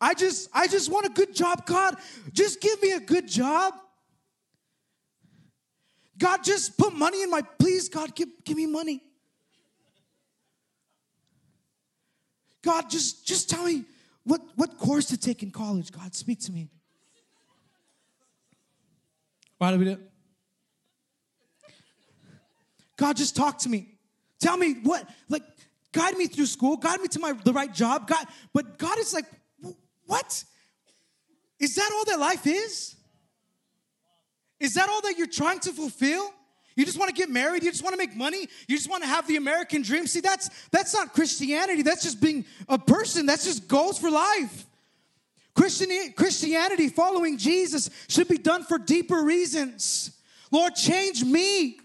I 0.00 0.14
just 0.14 0.48
I 0.52 0.66
just 0.66 0.90
want 0.90 1.06
a 1.06 1.10
good 1.10 1.34
job, 1.34 1.66
God. 1.66 1.96
Just 2.32 2.60
give 2.60 2.82
me 2.82 2.92
a 2.92 3.00
good 3.00 3.28
job. 3.28 3.74
God, 6.16 6.42
just 6.42 6.76
put 6.76 6.92
money 6.94 7.22
in 7.22 7.30
my 7.30 7.42
please, 7.42 7.88
God, 7.88 8.14
give, 8.16 8.28
give 8.44 8.56
me 8.56 8.66
money. 8.66 9.00
God, 12.62 12.90
just 12.90 13.24
just 13.24 13.48
tell 13.48 13.64
me 13.64 13.84
what, 14.28 14.42
what 14.56 14.78
course 14.78 15.06
to 15.06 15.16
take 15.16 15.42
in 15.42 15.50
college. 15.50 15.90
God, 15.90 16.14
speak 16.14 16.40
to 16.40 16.52
me. 16.52 16.68
Why 19.56 19.72
do 19.72 19.78
we 19.78 19.86
do 19.86 19.90
it? 19.92 20.00
God, 22.96 23.16
just 23.16 23.34
talk 23.34 23.58
to 23.58 23.68
me. 23.68 23.98
Tell 24.40 24.56
me 24.56 24.74
what, 24.82 25.08
like, 25.28 25.42
guide 25.92 26.16
me 26.16 26.26
through 26.26 26.46
school, 26.46 26.76
guide 26.76 27.00
me 27.00 27.08
to 27.08 27.18
my 27.18 27.32
the 27.32 27.52
right 27.52 27.72
job. 27.72 28.06
God, 28.06 28.26
but 28.52 28.78
God 28.78 28.98
is 28.98 29.14
like, 29.14 29.24
what? 30.06 30.44
Is 31.58 31.74
that 31.76 31.90
all 31.94 32.04
that 32.04 32.20
life 32.20 32.46
is? 32.46 32.96
Is 34.60 34.74
that 34.74 34.88
all 34.88 35.00
that 35.02 35.16
you're 35.16 35.26
trying 35.26 35.60
to 35.60 35.72
fulfill? 35.72 36.32
You 36.78 36.84
just 36.84 36.96
want 36.96 37.08
to 37.08 37.14
get 37.14 37.28
married, 37.28 37.64
you 37.64 37.72
just 37.72 37.82
want 37.82 37.94
to 37.94 37.98
make 37.98 38.14
money, 38.14 38.46
you 38.68 38.76
just 38.76 38.88
want 38.88 39.02
to 39.02 39.08
have 39.08 39.26
the 39.26 39.34
American 39.34 39.82
dream. 39.82 40.06
See, 40.06 40.20
that's 40.20 40.48
that's 40.70 40.94
not 40.94 41.12
Christianity. 41.12 41.82
That's 41.82 42.04
just 42.04 42.20
being 42.20 42.44
a 42.68 42.78
person. 42.78 43.26
That's 43.26 43.44
just 43.44 43.66
goals 43.66 43.98
for 43.98 44.08
life. 44.08 44.64
Christianity, 45.56 46.88
following 46.88 47.36
Jesus, 47.36 47.90
should 48.06 48.28
be 48.28 48.38
done 48.38 48.62
for 48.62 48.78
deeper 48.78 49.24
reasons. 49.24 50.16
Lord, 50.52 50.76
change 50.76 51.24
me. 51.24 51.80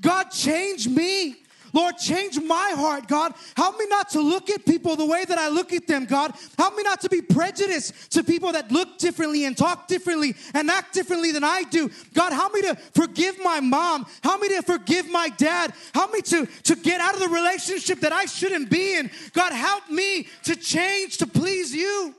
God, 0.00 0.30
change 0.30 0.88
me. 0.88 1.36
Lord, 1.72 1.96
change 1.98 2.38
my 2.40 2.72
heart, 2.74 3.08
God. 3.08 3.34
Help 3.56 3.78
me 3.78 3.86
not 3.88 4.10
to 4.10 4.20
look 4.20 4.50
at 4.50 4.64
people 4.64 4.96
the 4.96 5.06
way 5.06 5.24
that 5.24 5.38
I 5.38 5.48
look 5.48 5.72
at 5.72 5.86
them, 5.86 6.04
God. 6.04 6.32
Help 6.56 6.76
me 6.76 6.82
not 6.82 7.00
to 7.02 7.08
be 7.08 7.20
prejudiced 7.20 8.12
to 8.12 8.24
people 8.24 8.52
that 8.52 8.70
look 8.70 8.98
differently 8.98 9.44
and 9.44 9.56
talk 9.56 9.88
differently 9.88 10.34
and 10.54 10.70
act 10.70 10.94
differently 10.94 11.32
than 11.32 11.44
I 11.44 11.62
do. 11.64 11.90
God, 12.14 12.32
help 12.32 12.54
me 12.54 12.62
to 12.62 12.74
forgive 12.94 13.38
my 13.42 13.60
mom. 13.60 14.06
Help 14.22 14.40
me 14.40 14.48
to 14.48 14.62
forgive 14.62 15.10
my 15.10 15.28
dad. 15.30 15.72
Help 15.94 16.12
me 16.12 16.20
to, 16.22 16.46
to 16.64 16.76
get 16.76 17.00
out 17.00 17.14
of 17.14 17.20
the 17.20 17.28
relationship 17.28 18.00
that 18.00 18.12
I 18.12 18.24
shouldn't 18.24 18.70
be 18.70 18.96
in. 18.96 19.10
God, 19.32 19.52
help 19.52 19.88
me 19.90 20.28
to 20.44 20.56
change 20.56 21.18
to 21.18 21.26
please 21.26 21.74
you. 21.74 22.14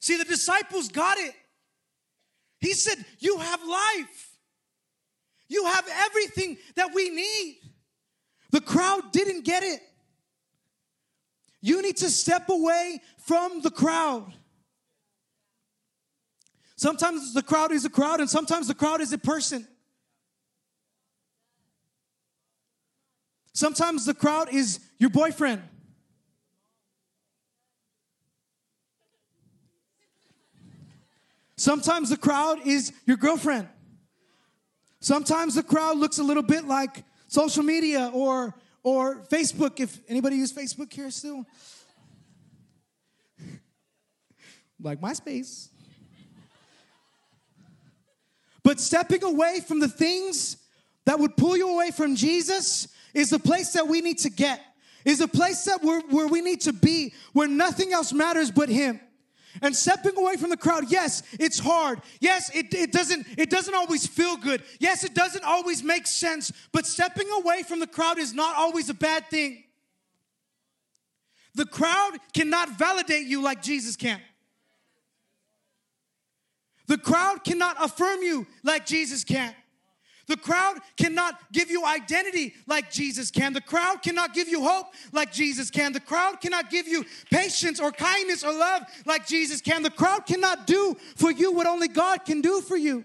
See, 0.00 0.16
the 0.16 0.24
disciples 0.24 0.88
got 0.88 1.18
it. 1.18 1.34
He 2.60 2.72
said, 2.72 3.04
You 3.18 3.38
have 3.38 3.60
life. 3.62 4.27
You 5.48 5.64
have 5.64 5.88
everything 6.06 6.58
that 6.76 6.90
we 6.94 7.08
need. 7.10 7.58
The 8.50 8.60
crowd 8.60 9.12
didn't 9.12 9.44
get 9.44 9.62
it. 9.62 9.80
You 11.60 11.82
need 11.82 11.96
to 11.98 12.10
step 12.10 12.48
away 12.48 13.00
from 13.18 13.62
the 13.62 13.70
crowd. 13.70 14.32
Sometimes 16.76 17.34
the 17.34 17.42
crowd 17.42 17.72
is 17.72 17.84
a 17.84 17.90
crowd, 17.90 18.20
and 18.20 18.30
sometimes 18.30 18.68
the 18.68 18.74
crowd 18.74 19.00
is 19.00 19.12
a 19.12 19.18
person. 19.18 19.66
Sometimes 23.52 24.06
the 24.06 24.14
crowd 24.14 24.54
is 24.54 24.78
your 24.98 25.10
boyfriend. 25.10 25.62
Sometimes 31.56 32.10
the 32.10 32.16
crowd 32.16 32.60
is 32.64 32.92
your 33.04 33.16
girlfriend. 33.16 33.68
Sometimes 35.00 35.54
the 35.54 35.62
crowd 35.62 35.96
looks 35.96 36.18
a 36.18 36.24
little 36.24 36.42
bit 36.42 36.64
like 36.66 37.04
social 37.28 37.62
media 37.62 38.10
or 38.12 38.54
or 38.82 39.22
Facebook. 39.30 39.80
If 39.80 39.98
anybody 40.08 40.36
use 40.36 40.52
Facebook 40.52 40.92
here 40.92 41.10
still, 41.10 41.44
like 44.80 45.00
MySpace. 45.00 45.68
But 48.62 48.80
stepping 48.80 49.22
away 49.22 49.60
from 49.66 49.80
the 49.80 49.88
things 49.88 50.56
that 51.06 51.18
would 51.18 51.36
pull 51.36 51.56
you 51.56 51.70
away 51.70 51.90
from 51.90 52.16
Jesus 52.16 52.88
is 53.14 53.30
the 53.30 53.38
place 53.38 53.72
that 53.72 53.86
we 53.86 54.00
need 54.00 54.18
to 54.18 54.30
get. 54.30 54.60
Is 55.04 55.20
a 55.20 55.28
place 55.28 55.64
that 55.64 55.82
where 55.82 56.26
we 56.26 56.42
need 56.42 56.60
to 56.62 56.72
be, 56.72 57.14
where 57.32 57.48
nothing 57.48 57.92
else 57.92 58.12
matters 58.12 58.50
but 58.50 58.68
Him. 58.68 59.00
And 59.62 59.74
stepping 59.74 60.16
away 60.16 60.36
from 60.36 60.50
the 60.50 60.56
crowd, 60.56 60.90
yes, 60.90 61.22
it's 61.40 61.58
hard. 61.58 62.00
Yes, 62.20 62.54
it, 62.54 62.72
it 62.74 62.92
doesn't 62.92 63.26
it 63.36 63.50
doesn't 63.50 63.74
always 63.74 64.06
feel 64.06 64.36
good. 64.36 64.62
Yes, 64.78 65.04
it 65.04 65.14
doesn't 65.14 65.44
always 65.44 65.82
make 65.82 66.06
sense, 66.06 66.52
but 66.72 66.86
stepping 66.86 67.28
away 67.38 67.62
from 67.62 67.80
the 67.80 67.86
crowd 67.86 68.18
is 68.18 68.34
not 68.34 68.56
always 68.56 68.88
a 68.88 68.94
bad 68.94 69.26
thing. 69.28 69.64
The 71.54 71.66
crowd 71.66 72.18
cannot 72.32 72.78
validate 72.78 73.26
you 73.26 73.42
like 73.42 73.62
Jesus 73.62 73.96
can. 73.96 74.20
The 76.86 76.98
crowd 76.98 77.44
cannot 77.44 77.76
affirm 77.84 78.22
you 78.22 78.46
like 78.62 78.86
Jesus 78.86 79.24
can. 79.24 79.54
The 80.28 80.36
crowd 80.36 80.76
cannot 80.98 81.52
give 81.52 81.70
you 81.70 81.86
identity 81.86 82.54
like 82.66 82.90
Jesus 82.90 83.30
can. 83.30 83.54
The 83.54 83.62
crowd 83.62 84.02
cannot 84.02 84.34
give 84.34 84.46
you 84.46 84.62
hope 84.62 84.88
like 85.10 85.32
Jesus 85.32 85.70
can. 85.70 85.94
The 85.94 86.00
crowd 86.00 86.42
cannot 86.42 86.70
give 86.70 86.86
you 86.86 87.04
patience 87.30 87.80
or 87.80 87.90
kindness 87.90 88.44
or 88.44 88.52
love 88.52 88.82
like 89.06 89.26
Jesus 89.26 89.62
can. 89.62 89.82
The 89.82 89.90
crowd 89.90 90.26
cannot 90.26 90.66
do 90.66 90.96
for 91.16 91.30
you 91.30 91.52
what 91.52 91.66
only 91.66 91.88
God 91.88 92.26
can 92.26 92.42
do 92.42 92.60
for 92.60 92.76
you. 92.76 93.04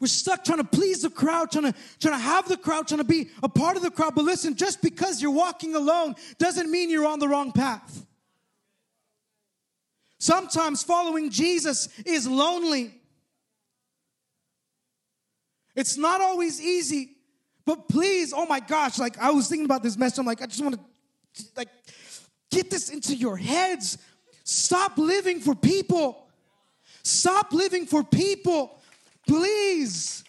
We're 0.00 0.08
stuck 0.08 0.44
trying 0.44 0.58
to 0.58 0.64
please 0.64 1.02
the 1.02 1.10
crowd, 1.10 1.52
trying 1.52 1.72
to, 1.72 1.78
trying 2.00 2.14
to 2.14 2.20
have 2.20 2.48
the 2.48 2.56
crowd, 2.56 2.88
trying 2.88 2.98
to 2.98 3.04
be 3.04 3.30
a 3.42 3.48
part 3.48 3.76
of 3.76 3.82
the 3.82 3.90
crowd. 3.90 4.14
But 4.14 4.24
listen, 4.24 4.56
just 4.56 4.82
because 4.82 5.22
you're 5.22 5.30
walking 5.30 5.76
alone 5.76 6.16
doesn't 6.38 6.70
mean 6.70 6.90
you're 6.90 7.06
on 7.06 7.20
the 7.20 7.28
wrong 7.28 7.52
path. 7.52 8.04
Sometimes 10.18 10.82
following 10.82 11.30
Jesus 11.30 11.88
is 12.04 12.26
lonely. 12.26 12.95
It's 15.76 15.96
not 15.98 16.20
always 16.20 16.60
easy, 16.60 17.10
but 17.66 17.88
please, 17.88 18.32
oh 18.34 18.46
my 18.46 18.60
gosh, 18.60 18.98
like 18.98 19.18
I 19.18 19.30
was 19.30 19.48
thinking 19.48 19.66
about 19.66 19.82
this 19.82 19.96
message. 19.96 20.18
I'm 20.18 20.26
like, 20.26 20.42
I 20.42 20.46
just 20.46 20.62
want 20.62 20.74
to 20.74 21.44
like 21.56 21.68
get 22.50 22.70
this 22.70 22.88
into 22.88 23.14
your 23.14 23.36
heads. 23.36 23.98
Stop 24.42 24.96
living 24.96 25.40
for 25.40 25.54
people. 25.54 26.26
Stop 27.02 27.52
living 27.52 27.86
for 27.86 28.02
people. 28.02 28.80
Please. 29.28 30.24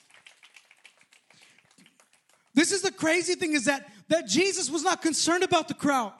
This 2.53 2.71
is 2.71 2.81
the 2.81 2.91
crazy 2.91 3.35
thing 3.35 3.53
is 3.53 3.65
that 3.65 3.89
that 4.09 4.27
Jesus 4.27 4.69
was 4.69 4.83
not 4.83 5.01
concerned 5.01 5.43
about 5.43 5.67
the 5.67 5.73
crowd. 5.73 6.13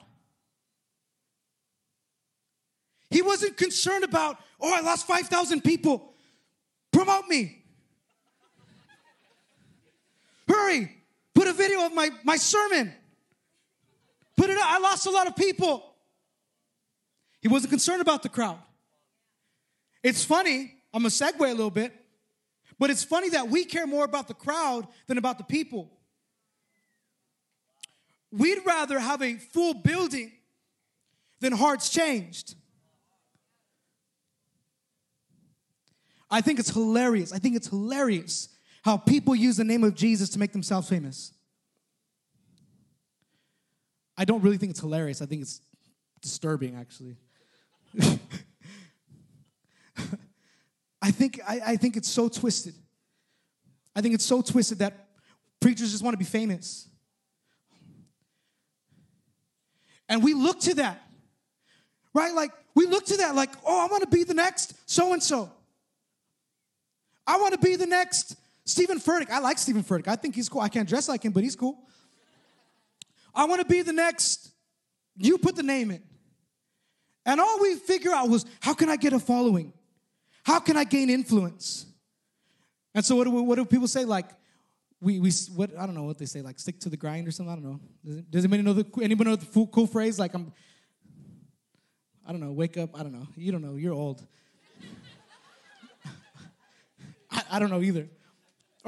He 3.10 3.22
wasn't 3.22 3.56
concerned 3.56 4.04
about, 4.04 4.36
oh, 4.60 4.72
I 4.72 4.80
lost 4.80 5.06
5,000 5.06 5.62
people. 5.62 6.12
Promote 6.92 7.26
me. 7.28 7.57
Hurry, 10.48 10.90
put 11.34 11.48
a 11.48 11.52
video 11.52 11.84
of 11.84 11.94
my, 11.94 12.10
my 12.24 12.36
sermon. 12.36 12.92
Put 14.36 14.50
it 14.50 14.58
up. 14.58 14.64
I 14.66 14.78
lost 14.78 15.06
a 15.06 15.10
lot 15.10 15.26
of 15.26 15.36
people. 15.36 15.84
He 17.40 17.48
wasn't 17.48 17.70
concerned 17.70 18.00
about 18.00 18.22
the 18.22 18.28
crowd. 18.28 18.58
It's 20.02 20.24
funny, 20.24 20.74
I'm 20.92 21.02
gonna 21.02 21.08
segue 21.08 21.40
a 21.40 21.54
little 21.54 21.70
bit, 21.70 21.92
but 22.78 22.90
it's 22.90 23.04
funny 23.04 23.30
that 23.30 23.48
we 23.48 23.64
care 23.64 23.86
more 23.86 24.04
about 24.04 24.28
the 24.28 24.34
crowd 24.34 24.86
than 25.06 25.18
about 25.18 25.38
the 25.38 25.44
people. 25.44 25.90
We'd 28.30 28.64
rather 28.64 28.98
have 28.98 29.22
a 29.22 29.34
full 29.34 29.74
building 29.74 30.32
than 31.40 31.52
hearts 31.52 31.88
changed. 31.88 32.54
I 36.30 36.40
think 36.40 36.58
it's 36.58 36.70
hilarious. 36.70 37.32
I 37.32 37.38
think 37.38 37.56
it's 37.56 37.68
hilarious 37.68 38.48
how 38.88 38.96
people 38.96 39.34
use 39.36 39.58
the 39.58 39.64
name 39.64 39.84
of 39.84 39.94
Jesus 39.94 40.30
to 40.30 40.38
make 40.38 40.50
themselves 40.52 40.88
famous. 40.88 41.34
I 44.16 44.24
don't 44.24 44.42
really 44.42 44.56
think 44.56 44.70
it's 44.70 44.80
hilarious. 44.80 45.20
I 45.20 45.26
think 45.26 45.42
it's 45.42 45.60
disturbing, 46.22 46.74
actually. 46.74 47.16
I 51.02 51.10
think, 51.10 51.38
I, 51.46 51.60
I 51.66 51.76
think 51.76 51.98
it's 51.98 52.08
so 52.08 52.30
twisted. 52.30 52.72
I 53.94 54.00
think 54.00 54.14
it's 54.14 54.24
so 54.24 54.40
twisted 54.40 54.78
that 54.78 54.94
preachers 55.60 55.90
just 55.90 56.02
want 56.02 56.14
to 56.14 56.18
be 56.18 56.24
famous. 56.24 56.88
And 60.08 60.22
we 60.24 60.32
look 60.32 60.60
to 60.60 60.74
that, 60.76 61.02
right? 62.14 62.32
Like, 62.32 62.52
we 62.74 62.86
look 62.86 63.04
to 63.04 63.18
that, 63.18 63.34
like, 63.34 63.50
oh, 63.66 63.84
I 63.84 63.86
want 63.90 64.02
to 64.02 64.08
be 64.08 64.24
the 64.24 64.32
next 64.32 64.72
so 64.88 65.12
and 65.12 65.22
so. 65.22 65.52
I 67.26 67.36
want 67.36 67.52
to 67.52 67.58
be 67.60 67.76
the 67.76 67.84
next 67.84 68.34
Steven 68.68 69.00
Furtick. 69.00 69.30
I 69.30 69.38
like 69.38 69.58
Steven 69.58 69.82
Furtick. 69.82 70.08
I 70.08 70.16
think 70.16 70.34
he's 70.34 70.48
cool. 70.48 70.60
I 70.60 70.68
can't 70.68 70.88
dress 70.88 71.08
like 71.08 71.24
him, 71.24 71.32
but 71.32 71.42
he's 71.42 71.56
cool. 71.56 71.78
I 73.34 73.46
want 73.46 73.62
to 73.62 73.66
be 73.66 73.82
the 73.82 73.92
next, 73.92 74.50
you 75.16 75.38
put 75.38 75.56
the 75.56 75.62
name 75.62 75.90
in. 75.90 76.02
And 77.24 77.40
all 77.40 77.60
we 77.60 77.76
figure 77.76 78.12
out 78.12 78.28
was 78.28 78.44
how 78.60 78.74
can 78.74 78.88
I 78.88 78.96
get 78.96 79.12
a 79.12 79.18
following? 79.18 79.72
How 80.44 80.60
can 80.60 80.76
I 80.76 80.84
gain 80.84 81.08
influence? 81.08 81.86
And 82.94 83.04
so 83.04 83.16
what 83.16 83.24
do, 83.24 83.30
what 83.30 83.56
do 83.56 83.64
people 83.64 83.88
say? 83.88 84.04
Like, 84.04 84.26
we, 85.00 85.18
we 85.20 85.30
what 85.54 85.70
I 85.78 85.86
don't 85.86 85.94
know 85.94 86.02
what 86.02 86.18
they 86.18 86.26
say, 86.26 86.42
like 86.42 86.58
stick 86.58 86.80
to 86.80 86.88
the 86.88 86.96
grind 86.96 87.28
or 87.28 87.30
something. 87.30 87.52
I 87.52 87.54
don't 87.54 87.64
know. 87.64 88.22
Does, 88.30 88.44
anybody 88.44 88.62
know 88.62 88.72
the 88.72 88.84
anybody 89.00 89.30
know 89.30 89.36
the 89.36 89.46
cool, 89.46 89.68
cool 89.68 89.86
phrase? 89.86 90.18
Like 90.18 90.34
I'm 90.34 90.52
I 92.26 92.32
don't 92.32 92.40
know, 92.40 92.50
wake 92.50 92.76
up, 92.76 92.98
I 92.98 93.04
don't 93.04 93.12
know. 93.12 93.28
You 93.36 93.52
don't 93.52 93.62
know, 93.62 93.76
you're 93.76 93.94
old. 93.94 94.26
I, 97.30 97.42
I 97.52 97.58
don't 97.60 97.70
know 97.70 97.80
either. 97.80 98.08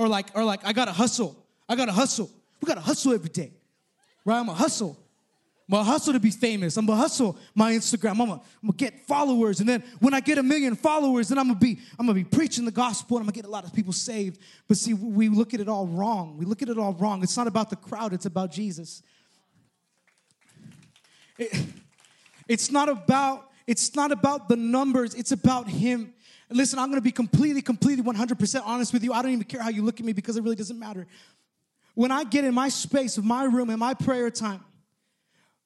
Or 0.01 0.09
like, 0.09 0.29
or 0.35 0.43
like, 0.43 0.65
I 0.65 0.73
gotta 0.73 0.93
hustle. 0.93 1.37
I 1.69 1.77
gotta 1.77 1.93
hustle. 1.93 2.31
We 2.63 2.67
gotta 2.67 2.81
hustle 2.81 3.13
every 3.13 3.29
day. 3.29 3.53
Right? 4.25 4.39
I'm 4.39 4.49
a 4.49 4.55
hustle. 4.55 4.97
I'm 5.69 5.73
gonna 5.73 5.85
hustle 5.85 6.15
to 6.15 6.21
be 6.21 6.31
famous. 6.31 6.79
I'm 6.79 6.87
gonna 6.87 6.99
hustle 6.99 7.37
my 7.55 7.73
Instagram. 7.73 8.13
I'm 8.13 8.27
gonna 8.29 8.41
get 8.79 9.07
followers. 9.07 9.61
And 9.61 9.69
then 9.69 9.85
when 9.99 10.15
I 10.15 10.21
get 10.21 10.39
a 10.39 10.43
million 10.43 10.75
followers, 10.75 11.29
then 11.29 11.37
I'm 11.37 11.49
gonna 11.49 11.59
be, 11.59 11.81
I'm 11.99 12.07
gonna 12.07 12.15
be 12.15 12.25
preaching 12.25 12.65
the 12.65 12.71
gospel 12.71 13.19
and 13.19 13.25
I'm 13.25 13.27
gonna 13.27 13.43
get 13.43 13.45
a 13.45 13.51
lot 13.51 13.65
of 13.65 13.75
people 13.75 13.93
saved. 13.93 14.41
But 14.69 14.79
see, 14.79 14.95
we 14.95 15.29
look 15.29 15.53
at 15.53 15.61
it 15.61 15.69
all 15.69 15.87
wrong. 15.87 16.39
We 16.39 16.47
look 16.47 16.63
at 16.63 16.71
it 16.71 16.79
all 16.79 16.95
wrong. 16.95 17.23
It's 17.23 17.37
not 17.37 17.47
about 17.47 17.69
the 17.69 17.77
crowd, 17.77 18.15
it's 18.15 18.25
about 18.25 18.53
Jesus. 18.53 19.03
It, 21.37 21.63
it's 22.49 22.73
not 22.73 22.89
about, 22.89 23.51
it's 23.67 23.95
not 23.95 24.13
about 24.13 24.49
the 24.49 24.57
numbers, 24.57 25.15
it's 25.15 25.33
about 25.33 25.69
him. 25.69 26.15
Listen, 26.51 26.79
I'm 26.79 26.89
gonna 26.89 27.01
be 27.01 27.13
completely, 27.13 27.63
completely 27.63 28.03
100% 28.05 28.63
honest 28.65 28.93
with 28.93 29.05
you. 29.05 29.13
I 29.13 29.23
don't 29.23 29.33
even 29.33 29.45
care 29.45 29.63
how 29.63 29.71
you 29.71 29.83
look 29.83 30.01
at 30.01 30.07
me 30.07 30.13
because 30.13 30.37
it 30.37 30.43
really 30.43 30.57
doesn't 30.57 30.79
matter. 30.79 31.07
When 31.95 32.11
I 32.11 32.25
get 32.25 32.45
in 32.45 32.55
my 32.55 32.69
space 32.69 33.19
of 33.19 33.25
my 33.25 33.45
room 33.45 33.71
and 33.71 33.79
my 33.79 33.95
prayer 33.95 34.31
time, 34.31 34.65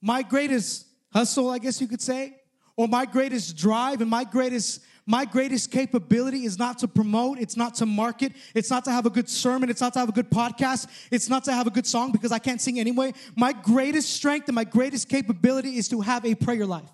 my 0.01 0.23
greatest 0.23 0.87
hustle, 1.13 1.51
I 1.51 1.59
guess 1.59 1.81
you 1.81 1.87
could 1.87 2.03
say, 2.03 2.37
or 2.77 2.89
my 2.89 3.07
greatest 3.07 3.57
drive 3.57 4.01
and 4.01 4.11
my 4.11 4.25
greatest 4.25 4.81
my 5.07 5.25
greatest 5.27 5.71
capability 5.71 6.47
is 6.47 6.59
not 6.59 6.79
to 6.79 6.89
promote, 6.89 7.39
it's 7.39 7.57
not 7.57 7.75
to 7.75 7.87
market, 7.87 8.33
it's 8.55 8.71
not 8.71 8.85
to 8.85 8.91
have 8.91 9.05
a 9.05 9.11
good 9.11 9.29
sermon, 9.29 9.69
it's 9.69 9.81
not 9.81 9.93
to 9.93 9.99
have 9.99 10.09
a 10.09 10.13
good 10.13 10.31
podcast, 10.31 10.87
it's 11.11 11.29
not 11.29 11.45
to 11.45 11.53
have 11.53 11.67
a 11.67 11.71
good 11.71 11.87
song 11.87 12.11
because 12.11 12.33
I 12.33 12.39
can't 12.39 12.61
sing 12.61 12.81
anyway. 12.81 13.13
My 13.37 13.53
greatest 13.53 14.15
strength 14.15 14.49
and 14.49 14.55
my 14.55 14.65
greatest 14.65 15.11
capability 15.11 15.77
is 15.77 15.89
to 15.89 16.01
have 16.01 16.25
a 16.25 16.35
prayer 16.35 16.65
life. 16.65 16.91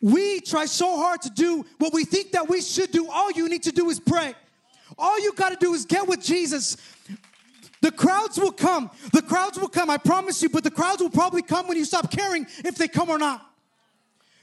We 0.00 0.40
try 0.40 0.64
so 0.64 0.96
hard 0.96 1.22
to 1.22 1.30
do 1.30 1.64
what 1.78 1.92
we 1.92 2.04
think 2.04 2.32
that 2.32 2.48
we 2.48 2.62
should 2.62 2.90
do. 2.90 3.10
All 3.10 3.30
you 3.32 3.48
need 3.48 3.64
to 3.64 3.72
do 3.72 3.90
is 3.90 4.00
pray. 4.00 4.34
All 4.98 5.20
you 5.20 5.32
got 5.34 5.50
to 5.50 5.56
do 5.56 5.74
is 5.74 5.84
get 5.84 6.08
with 6.08 6.22
Jesus. 6.22 6.76
The 7.82 7.90
crowds 7.90 8.38
will 8.38 8.52
come. 8.52 8.90
The 9.12 9.22
crowds 9.22 9.58
will 9.58 9.68
come, 9.68 9.90
I 9.90 9.96
promise 9.96 10.42
you, 10.42 10.48
but 10.48 10.64
the 10.64 10.70
crowds 10.70 11.02
will 11.02 11.10
probably 11.10 11.42
come 11.42 11.68
when 11.68 11.76
you 11.76 11.84
stop 11.84 12.10
caring 12.10 12.46
if 12.64 12.76
they 12.76 12.88
come 12.88 13.08
or 13.08 13.18
not. 13.18 13.46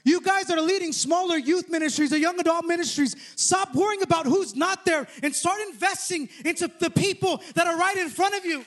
You 0.04 0.20
guys 0.20 0.46
that 0.46 0.56
are 0.56 0.62
leading 0.62 0.92
smaller 0.92 1.36
youth 1.36 1.68
ministries 1.68 2.12
or 2.12 2.16
young 2.16 2.38
adult 2.40 2.64
ministries, 2.64 3.14
stop 3.36 3.74
worrying 3.74 4.02
about 4.02 4.26
who's 4.26 4.56
not 4.56 4.84
there 4.84 5.06
and 5.22 5.34
start 5.34 5.60
investing 5.68 6.28
into 6.44 6.70
the 6.78 6.90
people 6.90 7.42
that 7.54 7.66
are 7.66 7.76
right 7.76 7.96
in 7.96 8.08
front 8.08 8.34
of 8.34 8.44
you. 8.44 8.64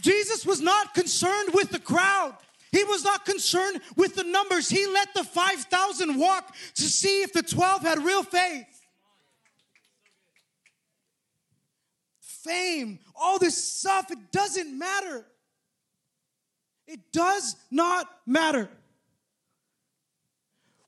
Jesus 0.00 0.44
was 0.44 0.60
not 0.60 0.94
concerned 0.94 1.50
with 1.54 1.70
the 1.70 1.78
crowd. 1.78 2.36
He 2.70 2.84
was 2.84 3.04
not 3.04 3.24
concerned 3.24 3.80
with 3.96 4.14
the 4.14 4.24
numbers. 4.24 4.68
He 4.68 4.86
let 4.86 5.14
the 5.14 5.24
5,000 5.24 6.18
walk 6.18 6.54
to 6.74 6.82
see 6.82 7.22
if 7.22 7.32
the 7.32 7.42
12 7.42 7.82
had 7.82 7.98
real 7.98 8.22
faith. 8.22 8.66
Fame, 12.20 12.98
all 13.14 13.38
this 13.38 13.62
stuff, 13.62 14.10
it 14.10 14.32
doesn't 14.32 14.78
matter. 14.78 15.24
It 16.86 17.12
does 17.12 17.56
not 17.70 18.08
matter. 18.26 18.68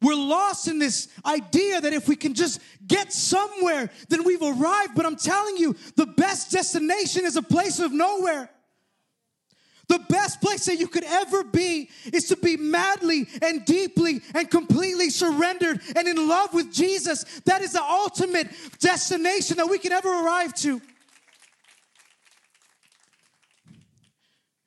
We're 0.03 0.15
lost 0.15 0.67
in 0.67 0.79
this 0.79 1.09
idea 1.27 1.81
that 1.81 1.93
if 1.93 2.09
we 2.09 2.17
can 2.17 2.33
just 2.33 2.61
get 2.87 3.13
somewhere, 3.13 3.91
then 4.09 4.25
we've 4.25 4.43
arrived. 4.43 4.95
But 4.95 5.05
I'm 5.05 5.17
telling 5.17 5.59
you, 5.59 5.77
the 5.97 6.07
best 6.07 6.51
destination 6.51 7.27
is 7.27 7.37
a 7.37 7.43
place 7.43 7.81
of 7.81 7.93
nowhere. 7.93 8.51
The 9.91 9.99
best 10.09 10.41
place 10.41 10.67
that 10.67 10.79
you 10.79 10.87
could 10.87 11.03
ever 11.03 11.43
be 11.43 11.91
is 12.13 12.29
to 12.29 12.37
be 12.37 12.57
madly 12.57 13.27
and 13.43 13.65
deeply 13.65 14.21
and 14.37 14.49
completely 14.49 15.11
surrendered 15.11 15.81
and 15.97 16.07
in 16.07 16.29
love 16.29 16.55
with 16.55 16.73
Jesus. 16.73 17.25
That 17.41 17.61
is 17.61 17.73
the 17.73 17.83
ultimate 17.83 18.47
destination 18.79 19.57
that 19.57 19.69
we 19.69 19.81
can 19.81 19.91
ever 19.91 20.09
arrive 20.09 20.55
to. 20.63 20.81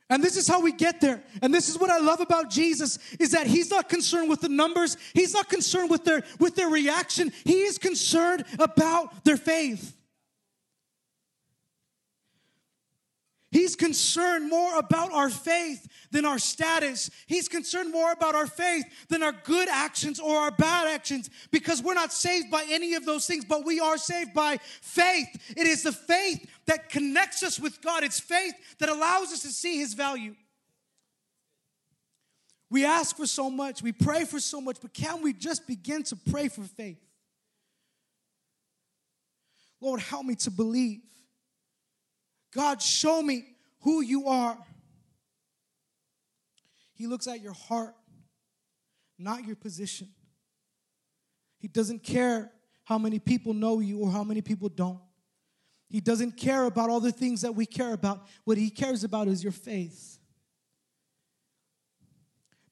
And 0.09 0.21
this 0.21 0.35
is 0.35 0.45
how 0.45 0.59
we 0.59 0.73
get 0.73 0.99
there. 0.99 1.23
And 1.41 1.53
this 1.53 1.69
is 1.69 1.79
what 1.79 1.89
I 1.89 1.99
love 1.99 2.19
about 2.19 2.49
Jesus 2.49 2.99
is 3.17 3.31
that 3.31 3.47
he's 3.47 3.71
not 3.71 3.87
concerned 3.87 4.29
with 4.29 4.41
the 4.41 4.49
numbers. 4.49 4.97
He's 5.13 5.33
not 5.33 5.47
concerned 5.47 5.89
with 5.89 6.03
their 6.03 6.23
with 6.37 6.57
their 6.57 6.67
reaction. 6.67 7.31
He 7.45 7.61
is 7.61 7.77
concerned 7.77 8.43
about 8.59 9.23
their 9.23 9.37
faith. 9.37 9.95
He's 13.53 13.75
concerned 13.75 14.49
more 14.49 14.79
about 14.79 15.13
our 15.13 15.29
faith 15.29 15.87
than 16.09 16.25
our 16.25 16.39
status. 16.39 17.11
He's 17.27 17.47
concerned 17.47 17.91
more 17.91 18.11
about 18.11 18.33
our 18.33 18.47
faith 18.47 18.83
than 19.09 19.21
our 19.21 19.31
good 19.31 19.69
actions 19.69 20.19
or 20.19 20.37
our 20.37 20.49
bad 20.49 20.87
actions 20.87 21.29
because 21.51 21.83
we're 21.83 21.93
not 21.93 22.11
saved 22.11 22.49
by 22.49 22.65
any 22.67 22.95
of 22.95 23.05
those 23.05 23.27
things, 23.27 23.45
but 23.45 23.63
we 23.63 23.79
are 23.79 23.99
saved 23.99 24.33
by 24.33 24.57
faith. 24.81 25.27
It 25.55 25.67
is 25.67 25.83
the 25.83 25.91
faith 25.91 26.49
that 26.65 26.89
connects 26.89 27.43
us 27.43 27.59
with 27.59 27.79
God, 27.83 28.03
it's 28.03 28.19
faith 28.19 28.55
that 28.79 28.89
allows 28.89 29.31
us 29.31 29.43
to 29.43 29.49
see 29.49 29.77
His 29.77 29.93
value. 29.93 30.33
We 32.71 32.85
ask 32.85 33.15
for 33.15 33.27
so 33.27 33.51
much, 33.51 33.83
we 33.83 33.91
pray 33.91 34.25
for 34.25 34.39
so 34.39 34.61
much, 34.61 34.77
but 34.81 34.95
can 34.95 35.21
we 35.21 35.31
just 35.31 35.67
begin 35.67 36.01
to 36.05 36.15
pray 36.15 36.47
for 36.47 36.63
faith? 36.63 36.97
Lord, 39.79 39.99
help 39.99 40.25
me 40.25 40.33
to 40.37 40.49
believe. 40.49 41.01
God, 42.53 42.81
show 42.81 43.21
me 43.21 43.45
who 43.81 44.01
you 44.01 44.27
are. 44.27 44.57
He 46.93 47.07
looks 47.07 47.27
at 47.27 47.41
your 47.41 47.53
heart, 47.53 47.95
not 49.17 49.45
your 49.45 49.55
position. 49.55 50.09
He 51.57 51.67
doesn't 51.67 52.03
care 52.03 52.51
how 52.83 52.97
many 52.97 53.19
people 53.19 53.53
know 53.53 53.79
you 53.79 53.99
or 53.99 54.11
how 54.11 54.23
many 54.23 54.41
people 54.41 54.69
don't. 54.69 54.99
He 55.89 56.01
doesn't 56.01 56.37
care 56.37 56.65
about 56.65 56.89
all 56.89 56.99
the 56.99 57.11
things 57.11 57.41
that 57.41 57.53
we 57.53 57.65
care 57.65 57.93
about. 57.93 58.27
What 58.45 58.57
he 58.57 58.69
cares 58.69 59.03
about 59.03 59.27
is 59.27 59.43
your 59.43 59.53
faith. 59.53 60.17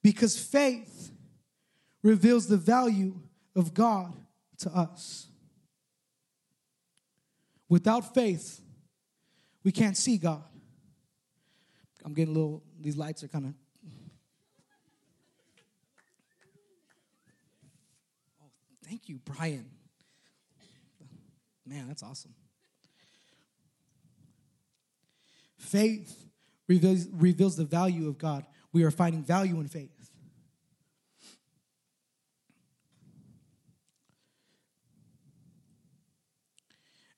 Because 0.03 0.37
faith 0.37 1.11
reveals 2.03 2.47
the 2.47 2.57
value 2.57 3.19
of 3.55 3.73
God 3.73 4.13
to 4.59 4.69
us. 4.71 5.27
Without 7.69 8.13
faith, 8.13 8.61
we 9.63 9.71
can't 9.71 9.97
see 9.97 10.17
God. 10.17 10.43
I'm 12.03 12.13
getting 12.13 12.33
a 12.33 12.37
little, 12.37 12.63
these 12.79 12.97
lights 12.97 13.23
are 13.23 13.27
kind 13.27 13.45
of. 13.45 13.53
Oh, 18.41 18.49
thank 18.83 19.07
you, 19.07 19.19
Brian. 19.23 19.65
Man, 21.65 21.87
that's 21.87 22.01
awesome. 22.01 22.33
Faith 25.57 26.25
reveals, 26.67 27.07
reveals 27.11 27.55
the 27.55 27.65
value 27.65 28.07
of 28.07 28.17
God. 28.17 28.45
We 28.73 28.83
are 28.83 28.91
finding 28.91 29.23
value 29.23 29.59
in 29.59 29.67
faith. 29.67 29.89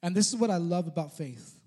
And 0.01 0.13
this 0.13 0.27
is 0.27 0.35
what 0.35 0.51
I 0.51 0.57
love 0.57 0.87
about 0.87 1.15
faith. 1.15 1.57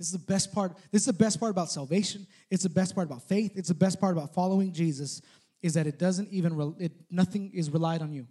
This 0.00 0.06
is 0.06 0.12
the 0.14 0.18
best 0.18 0.54
part. 0.54 0.78
This 0.90 1.02
is 1.02 1.06
the 1.06 1.12
best 1.12 1.38
part 1.38 1.50
about 1.50 1.70
salvation. 1.70 2.26
It's 2.50 2.62
the 2.62 2.70
best 2.70 2.94
part 2.94 3.06
about 3.06 3.28
faith. 3.28 3.52
It's 3.54 3.68
the 3.68 3.74
best 3.74 4.00
part 4.00 4.16
about 4.16 4.32
following 4.32 4.72
Jesus 4.72 5.20
is 5.60 5.74
that 5.74 5.86
it 5.86 5.98
doesn't 5.98 6.30
even 6.30 6.74
it 6.78 6.92
nothing 7.10 7.50
is 7.52 7.68
relied 7.68 8.00
on 8.00 8.10
you. 8.10 8.26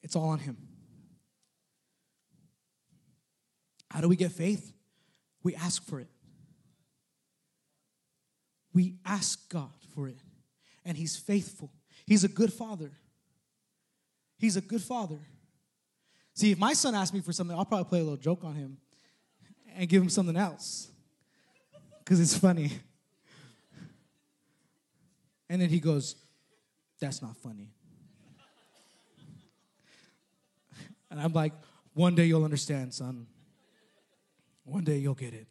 It's 0.00 0.14
all 0.14 0.28
on 0.28 0.38
him. 0.38 0.56
How 3.90 4.00
do 4.00 4.08
we 4.08 4.14
get 4.14 4.30
faith? 4.30 4.72
We 5.42 5.56
ask 5.56 5.84
for 5.84 5.98
it. 5.98 6.08
We 8.72 8.94
ask 9.04 9.50
God 9.50 9.72
for 9.92 10.06
it. 10.06 10.18
And 10.84 10.96
he's 10.96 11.16
faithful. 11.16 11.72
He's 12.06 12.22
a 12.22 12.28
good 12.28 12.52
father. 12.52 12.92
He's 14.38 14.56
a 14.56 14.60
good 14.60 14.82
father. 14.82 15.18
See, 16.32 16.52
if 16.52 16.58
my 16.58 16.74
son 16.74 16.94
asked 16.94 17.12
me 17.12 17.20
for 17.20 17.32
something, 17.32 17.56
I'll 17.56 17.64
probably 17.64 17.88
play 17.88 17.98
a 17.98 18.04
little 18.04 18.16
joke 18.16 18.44
on 18.44 18.54
him 18.54 18.78
and 19.76 19.88
give 19.88 20.02
him 20.02 20.08
something 20.08 20.36
else 20.36 20.90
because 21.98 22.20
it's 22.20 22.36
funny. 22.36 22.72
And 25.48 25.60
then 25.60 25.68
he 25.68 25.80
goes, 25.80 26.16
That's 27.00 27.22
not 27.22 27.36
funny. 27.36 27.70
And 31.10 31.20
I'm 31.20 31.32
like, 31.32 31.52
One 31.92 32.14
day 32.14 32.24
you'll 32.24 32.44
understand, 32.44 32.94
son. 32.94 33.26
One 34.64 34.84
day 34.84 34.96
you'll 34.96 35.14
get 35.14 35.34
it 35.34 35.46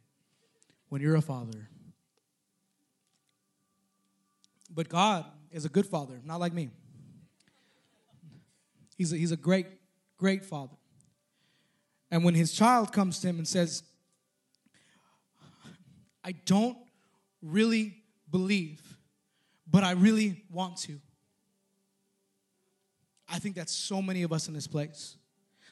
when 0.89 1.01
you're 1.01 1.15
a 1.15 1.21
father. 1.21 1.69
But 4.73 4.89
God 4.89 5.25
is 5.51 5.65
a 5.65 5.69
good 5.69 5.85
father, 5.85 6.19
not 6.25 6.39
like 6.39 6.51
me. 6.51 6.71
He's 8.97 9.13
a, 9.13 9.17
he's 9.17 9.31
a 9.31 9.37
great, 9.37 9.67
great 10.17 10.43
father. 10.43 10.75
And 12.09 12.23
when 12.23 12.33
his 12.33 12.53
child 12.53 12.91
comes 12.91 13.19
to 13.19 13.27
him 13.27 13.37
and 13.37 13.47
says, 13.47 13.83
I 16.23 16.31
don't 16.31 16.77
really 17.41 17.97
believe, 18.31 18.81
but 19.69 19.83
I 19.83 19.91
really 19.91 20.43
want 20.51 20.77
to. 20.77 20.99
I 23.29 23.39
think 23.39 23.55
that's 23.55 23.73
so 23.73 24.01
many 24.01 24.23
of 24.23 24.31
us 24.31 24.47
in 24.47 24.53
this 24.53 24.67
place. 24.67 25.17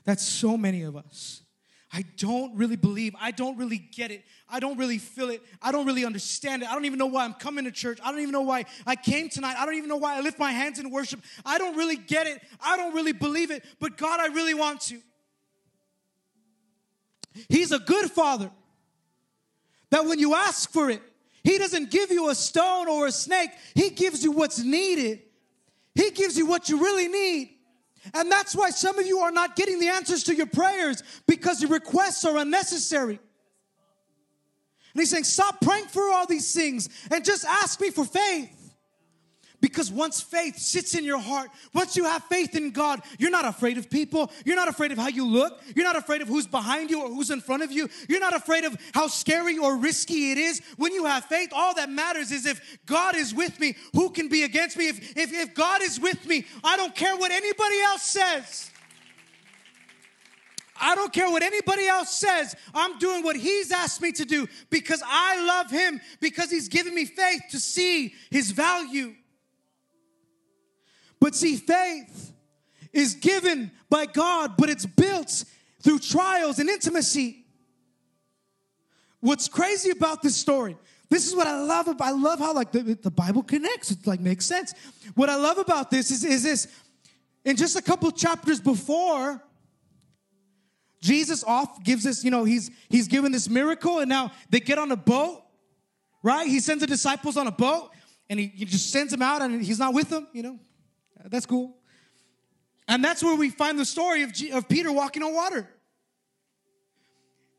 That's 0.04 0.26
so 0.26 0.58
many 0.58 0.84
of 0.84 0.96
us. 0.96 1.44
I 1.94 2.06
don't 2.18 2.56
really 2.56 2.78
believe. 2.78 3.14
I 3.20 3.32
don't 3.32 3.58
really 3.58 3.78
get 3.78 4.12
it. 4.12 4.24
I 4.48 4.62
don't 4.62 4.78
really 4.78 4.98
feel 4.98 5.30
it. 5.30 5.42
I 5.62 5.74
don't 5.74 5.86
really 5.86 6.06
understand 6.06 6.64
it. 6.64 6.70
I 6.70 6.74
don't 6.74 6.86
even 6.86 6.98
know 6.98 7.08
why 7.08 7.26
I'm 7.26 7.34
coming 7.34 7.66
to 7.66 7.72
church. 7.72 8.00
I 8.02 8.12
don't 8.12 8.22
even 8.22 8.32
know 8.32 8.42
why 8.42 8.66
I 8.88 8.96
came 8.96 9.28
tonight. 9.28 9.56
I 9.58 9.66
don't 9.66 9.76
even 9.76 9.90
know 9.90 9.98
why 9.98 10.16
I 10.18 10.22
lift 10.22 10.40
my 10.40 10.52
hands 10.52 10.80
in 10.80 10.90
worship. 10.90 11.20
I 11.46 11.58
don't 11.58 11.76
really 11.76 11.98
get 11.98 12.28
it. 12.28 12.42
I 12.62 12.78
don't 12.78 12.94
really 12.94 13.12
believe 13.12 13.52
it. 13.52 13.66
But 13.80 13.98
God, 13.98 14.22
I 14.22 14.28
really 14.28 14.54
want 14.54 14.82
to. 14.82 15.00
He's 17.50 17.74
a 17.74 17.80
good 17.80 18.10
father 18.10 18.52
that 19.92 20.06
when 20.06 20.20
you 20.20 20.34
ask 20.34 20.72
for 20.72 20.90
it, 20.90 21.02
He 21.44 21.58
doesn't 21.58 21.92
give 21.92 22.12
you 22.12 22.30
a 22.30 22.36
stone 22.36 22.88
or 22.88 23.08
a 23.08 23.12
snake, 23.12 23.52
He 23.76 23.92
gives 23.92 24.24
you 24.24 24.32
what's 24.32 24.64
needed. 24.64 25.22
He 25.94 26.12
gives 26.12 26.38
you 26.38 26.46
what 26.46 26.70
you 26.70 26.80
really 26.80 27.08
need. 27.10 27.50
And 28.14 28.32
that's 28.32 28.56
why 28.56 28.70
some 28.72 28.98
of 28.98 29.06
you 29.06 29.20
are 29.20 29.32
not 29.32 29.56
getting 29.56 29.80
the 29.80 29.90
answers 29.90 30.24
to 30.24 30.36
your 30.36 30.48
prayers 30.48 31.04
because 31.28 31.62
your 31.62 31.70
requests 31.70 32.26
are 32.26 32.38
unnecessary. 32.38 33.20
And 34.94 35.00
he's 35.02 35.10
saying, 35.10 35.26
Stop 35.26 35.62
praying 35.62 35.86
for 35.86 36.12
all 36.12 36.26
these 36.26 36.54
things 36.54 36.90
and 37.12 37.24
just 37.24 37.46
ask 37.46 37.80
me 37.80 37.92
for 37.92 38.06
faith. 38.06 38.61
Because 39.62 39.92
once 39.92 40.20
faith 40.20 40.58
sits 40.58 40.96
in 40.96 41.06
your 41.06 41.20
heart, 41.20 41.52
once 41.74 41.96
you 41.96 42.04
have 42.06 42.24
faith 42.24 42.56
in 42.56 42.72
God, 42.72 43.02
you're 43.20 43.30
not 43.30 43.46
afraid 43.46 43.78
of 43.78 43.90
people. 43.90 44.32
You're 44.44 44.56
not 44.56 44.68
afraid 44.68 44.92
of 44.92 44.98
how 44.98 45.08
you 45.08 45.26
look. 45.26 45.62
You're 45.76 45.86
not 45.86 45.96
afraid 45.96 46.22
of 46.22 46.28
who's 46.28 46.48
behind 46.48 46.90
you 46.90 47.04
or 47.04 47.10
who's 47.10 47.30
in 47.30 47.42
front 47.42 47.62
of 47.62 47.72
you. 47.72 47.88
You're 48.10 48.20
not 48.20 48.36
afraid 48.36 48.64
of 48.64 48.76
how 48.94 49.08
scary 49.08 49.60
or 49.60 49.78
risky 49.78 50.32
it 50.32 50.40
is. 50.40 50.62
When 50.78 50.94
you 50.94 51.06
have 51.06 51.26
faith, 51.26 51.50
all 51.54 51.76
that 51.76 51.92
matters 51.92 52.32
is 52.32 52.48
if 52.48 52.80
God 52.88 53.16
is 53.16 53.36
with 53.36 53.60
me, 53.60 53.76
who 53.94 54.10
can 54.10 54.30
be 54.30 54.44
against 54.44 54.78
me? 54.78 54.88
If, 54.88 55.16
if, 55.16 55.32
if 55.32 55.54
God 55.54 55.84
is 55.84 56.00
with 56.00 56.26
me, 56.26 56.46
I 56.64 56.76
don't 56.76 56.96
care 56.96 57.16
what 57.16 57.32
anybody 57.32 57.82
else 57.82 58.02
says. 58.02 58.72
I 60.82 60.96
don't 60.96 61.14
care 61.14 61.30
what 61.30 61.44
anybody 61.44 61.88
else 61.88 62.10
says. 62.10 62.56
I'm 62.74 62.98
doing 62.98 63.24
what 63.24 63.36
He's 63.36 63.72
asked 63.72 64.02
me 64.02 64.12
to 64.14 64.26
do 64.26 64.48
because 64.72 65.04
I 65.06 65.46
love 65.46 65.70
Him, 65.70 66.02
because 66.20 66.50
He's 66.50 66.68
given 66.68 66.96
me 66.96 67.06
faith 67.06 67.44
to 67.52 67.60
see 67.60 68.16
His 68.32 68.50
value. 68.50 69.14
But 71.22 71.36
see, 71.36 71.56
faith 71.56 72.34
is 72.92 73.14
given 73.14 73.72
by 73.90 74.08
God, 74.08 74.56
but 74.58 74.70
it's 74.70 74.86
built 74.86 75.46
through 75.82 76.00
trials 76.00 76.60
and 76.60 76.68
intimacy. 76.68 77.46
What's 79.22 79.48
crazy 79.48 79.92
about 79.92 80.24
this 80.24 80.36
story, 80.36 80.76
this 81.10 81.28
is 81.28 81.36
what 81.36 81.46
I 81.46 81.62
love 81.62 81.88
about, 81.88 82.08
I 82.08 82.12
love 82.12 82.40
how 82.40 82.54
like 82.54 82.72
the, 82.72 82.82
the 82.96 83.12
Bible 83.12 83.44
connects, 83.44 83.92
it 83.92 84.08
like 84.08 84.20
makes 84.20 84.46
sense. 84.46 84.74
What 85.14 85.30
I 85.30 85.36
love 85.36 85.60
about 85.60 85.92
this 85.92 86.10
is, 86.10 86.24
is 86.24 86.42
this, 86.42 86.68
in 87.46 87.56
just 87.56 87.76
a 87.76 87.82
couple 87.82 88.10
chapters 88.12 88.60
before, 88.60 89.42
Jesus 91.02 91.44
off 91.44 91.84
gives 91.84 92.06
us, 92.06 92.24
you 92.24 92.32
know, 92.32 92.44
he's 92.44 92.70
he's 92.90 93.08
given 93.08 93.32
this 93.32 93.50
miracle, 93.50 94.00
and 94.00 94.10
now 94.10 94.32
they 94.50 94.60
get 94.60 94.78
on 94.78 94.92
a 94.92 94.96
boat, 94.96 95.44
right? 96.22 96.48
He 96.48 96.60
sends 96.60 96.82
the 96.82 96.88
disciples 96.88 97.38
on 97.38 97.48
a 97.48 97.52
boat, 97.52 97.92
and 98.30 98.40
he, 98.40 98.48
he 98.48 98.66
just 98.66 98.92
sends 98.92 99.12
them 99.12 99.22
out, 99.22 99.42
and 99.42 99.64
he's 99.64 99.80
not 99.80 99.94
with 99.94 100.10
them, 100.10 100.28
you 100.34 100.44
know, 100.44 100.60
that's 101.26 101.46
cool. 101.46 101.76
And 102.88 103.04
that's 103.04 103.24
where 103.24 103.36
we 103.36 103.50
find 103.50 103.78
the 103.80 103.86
story 103.86 104.24
of, 104.24 104.34
G- 104.34 104.52
of 104.52 104.68
Peter 104.68 104.92
walking 104.92 105.24
on 105.24 105.34
water. 105.34 105.70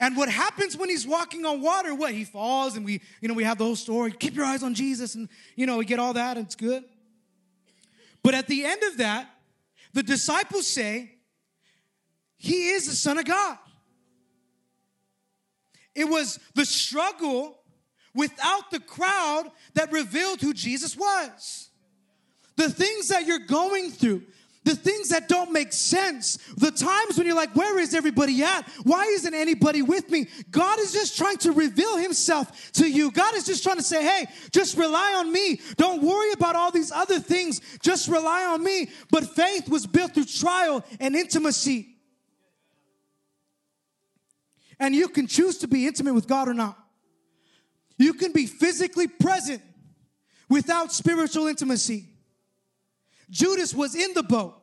And 0.01 0.16
what 0.16 0.29
happens 0.29 0.77
when 0.77 0.88
he's 0.88 1.07
walking 1.07 1.46
on 1.46 1.61
water? 1.61 1.94
What 1.94 2.12
he 2.12 2.25
falls, 2.25 2.77
and 2.77 2.85
we, 2.85 3.01
you 3.20 3.29
know, 3.29 3.35
we 3.35 3.44
have 3.44 3.57
the 3.57 3.64
whole 3.64 3.77
story. 3.77 4.11
Keep 4.11 4.35
your 4.35 4.44
eyes 4.44 4.64
on 4.64 4.75
Jesus, 4.75 5.14
and 5.14 5.29
you 5.55 5.64
know, 5.64 5.79
we 5.79 5.85
get 5.85 6.01
all 6.01 6.12
that, 6.14 6.37
and 6.37 6.44
it's 6.44 6.57
good. 6.57 6.83
But 8.22 8.35
at 8.35 8.48
the 8.48 8.64
end 8.64 8.83
of 8.83 8.98
that, 8.98 9.31
the 9.92 10.03
disciples 10.03 10.66
say, 10.66 11.12
He 12.37 12.70
is 12.70 12.87
the 12.88 12.96
Son 12.96 13.16
of 13.16 13.25
God. 13.25 13.59
It 15.94 16.09
was 16.09 16.40
the 16.55 16.64
struggle 16.64 17.61
without 18.14 18.70
the 18.70 18.81
crowd 18.81 19.51
that 19.75 19.92
revealed 19.92 20.40
who 20.40 20.53
Jesus 20.53 20.96
was 20.96 21.70
the 22.57 22.71
things 22.71 23.09
that 23.09 23.27
you're 23.27 23.38
going 23.38 23.91
through, 23.91 24.23
the 24.65 24.77
things 24.77 25.09
that 25.09 25.29
don't 25.29 25.51
make 25.51 25.73
sense, 25.73 26.37
the 26.57 26.71
times 26.71 27.17
when 27.17 27.27
you're 27.27 27.37
like, 27.37 27.55
Where 27.57 27.79
is 27.79 27.95
everybody 27.95 28.43
at? 28.43 28.69
Why 28.85 29.05
isn't 29.07 29.35
anybody 29.35 29.83
with 29.83 30.09
me? 30.11 30.29
God 30.51 30.79
is 30.79 30.93
just 30.93 31.17
trying 31.19 31.38
to 31.38 31.53
reveal 31.53 31.97
Himself 31.97 32.73
to 32.73 32.88
you. 32.88 33.11
God 33.11 33.35
is 33.35 33.45
just 33.45 33.65
trying 33.65 33.79
to 33.79 33.83
say, 33.83 34.05
Hey, 34.05 34.27
just 34.53 34.77
rely 34.77 35.15
on 35.17 35.33
me. 35.33 35.61
Don't 35.77 36.03
worry 36.03 36.33
about 36.33 36.55
all 36.55 36.71
these 36.71 36.93
other 36.93 37.19
things. 37.19 37.61
Just 37.81 38.09
rely 38.09 38.45
on 38.45 38.62
me. 38.62 38.88
But 39.11 39.35
faith 39.35 39.69
was 39.69 39.87
built 39.87 40.15
through 40.15 40.27
trial 40.27 40.85
and 41.01 41.17
intimacy. 41.17 41.88
And 44.79 44.95
you 44.95 45.09
can 45.09 45.27
choose 45.27 45.59
to 45.59 45.69
be 45.69 45.87
intimate 45.87 46.15
with 46.15 46.29
God 46.29 46.49
or 46.49 46.55
not. 46.55 46.79
You 47.99 48.15
can 48.15 48.33
be 48.33 48.47
physically 48.47 49.07
present 49.07 49.62
without 50.49 50.93
spiritual 50.93 51.47
intimacy. 51.47 52.12
Judas 53.33 53.75
was 53.75 53.97
in 53.97 54.12
the 54.14 54.23
boat. 54.23 54.59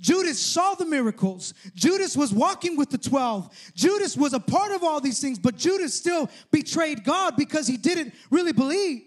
Judas 0.00 0.40
saw 0.40 0.74
the 0.74 0.84
miracles. 0.84 1.54
Judas 1.76 2.16
was 2.16 2.34
walking 2.34 2.76
with 2.76 2.90
the 2.90 2.98
12. 2.98 3.72
Judas 3.76 4.16
was 4.16 4.32
a 4.32 4.40
part 4.40 4.72
of 4.72 4.82
all 4.82 5.00
these 5.00 5.20
things, 5.20 5.38
but 5.38 5.56
Judas 5.56 5.94
still 5.94 6.28
betrayed 6.50 7.04
God 7.04 7.36
because 7.36 7.68
he 7.68 7.76
didn't 7.76 8.12
really 8.30 8.52
believe. 8.52 9.02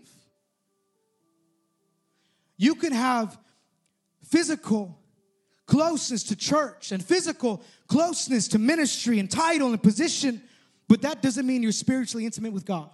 You 2.56 2.76
can 2.76 2.94
have 2.94 3.38
physical 4.24 4.98
closeness 5.66 6.24
to 6.24 6.36
church 6.36 6.94
and 6.94 7.04
physical 7.04 7.62
closeness 7.88 8.48
to 8.50 8.60
ministry 8.60 9.20
and 9.20 9.30
title 9.30 9.72
and 9.72 9.84
position, 9.84 10.42
but 10.88 11.02
that 11.02 11.22
doesn't 11.22 11.46
mean 11.46 11.62
you're 11.62 11.74
spiritually 11.74 12.26
intimate 12.26 12.54
with 12.54 12.66
God. 12.66 12.90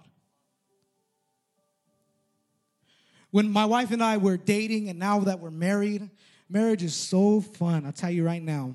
When 3.32 3.50
my 3.50 3.64
wife 3.64 3.90
and 3.90 4.02
I 4.02 4.18
were 4.18 4.36
dating, 4.36 4.90
and 4.90 4.98
now 4.98 5.20
that 5.20 5.40
we're 5.40 5.50
married, 5.50 6.10
marriage 6.50 6.82
is 6.82 6.94
so 6.94 7.40
fun. 7.40 7.86
I'll 7.86 7.92
tell 7.92 8.10
you 8.10 8.24
right 8.24 8.42
now, 8.42 8.74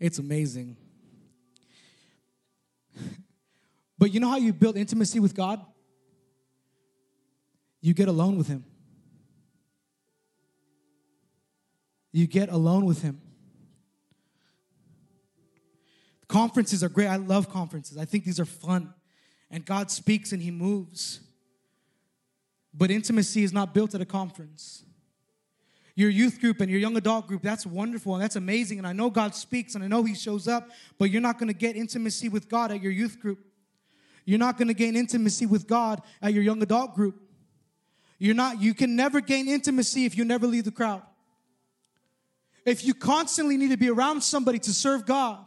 it's 0.00 0.18
amazing. 0.18 0.76
But 3.98 4.12
you 4.12 4.18
know 4.18 4.28
how 4.28 4.36
you 4.36 4.52
build 4.52 4.76
intimacy 4.76 5.20
with 5.20 5.34
God? 5.34 5.64
You 7.80 7.94
get 7.94 8.08
alone 8.08 8.36
with 8.36 8.48
Him. 8.48 8.64
You 12.10 12.26
get 12.26 12.48
alone 12.48 12.84
with 12.84 13.02
Him. 13.02 13.20
Conferences 16.26 16.82
are 16.82 16.88
great. 16.88 17.06
I 17.06 17.16
love 17.16 17.48
conferences. 17.48 17.96
I 17.96 18.06
think 18.06 18.24
these 18.24 18.40
are 18.40 18.44
fun. 18.44 18.92
And 19.52 19.64
God 19.64 19.92
speaks 19.92 20.32
and 20.32 20.42
He 20.42 20.50
moves. 20.50 21.20
But 22.76 22.90
intimacy 22.90 23.42
is 23.42 23.52
not 23.52 23.72
built 23.72 23.94
at 23.94 24.00
a 24.00 24.04
conference. 24.04 24.82
Your 25.94 26.10
youth 26.10 26.40
group 26.40 26.60
and 26.60 26.70
your 26.70 26.78
young 26.78 26.94
adult 26.98 27.26
group, 27.26 27.40
that's 27.40 27.64
wonderful 27.64 28.14
and 28.14 28.22
that's 28.22 28.36
amazing. 28.36 28.76
And 28.76 28.86
I 28.86 28.92
know 28.92 29.08
God 29.08 29.34
speaks 29.34 29.74
and 29.74 29.82
I 29.82 29.86
know 29.86 30.04
He 30.04 30.14
shows 30.14 30.46
up, 30.46 30.68
but 30.98 31.10
you're 31.10 31.22
not 31.22 31.38
gonna 31.38 31.54
get 31.54 31.74
intimacy 31.74 32.28
with 32.28 32.50
God 32.50 32.70
at 32.70 32.82
your 32.82 32.92
youth 32.92 33.18
group. 33.18 33.38
You're 34.26 34.38
not 34.38 34.58
gonna 34.58 34.74
gain 34.74 34.94
intimacy 34.94 35.46
with 35.46 35.66
God 35.66 36.02
at 36.20 36.34
your 36.34 36.42
young 36.42 36.62
adult 36.62 36.94
group. 36.94 37.22
You're 38.18 38.34
not, 38.34 38.60
you 38.60 38.74
can 38.74 38.94
never 38.94 39.22
gain 39.22 39.48
intimacy 39.48 40.04
if 40.04 40.16
you 40.18 40.26
never 40.26 40.46
leave 40.46 40.64
the 40.64 40.70
crowd. 40.70 41.02
If 42.66 42.84
you 42.84 42.92
constantly 42.92 43.56
need 43.56 43.70
to 43.70 43.76
be 43.78 43.88
around 43.88 44.22
somebody 44.22 44.58
to 44.58 44.74
serve 44.74 45.06
God, 45.06 45.45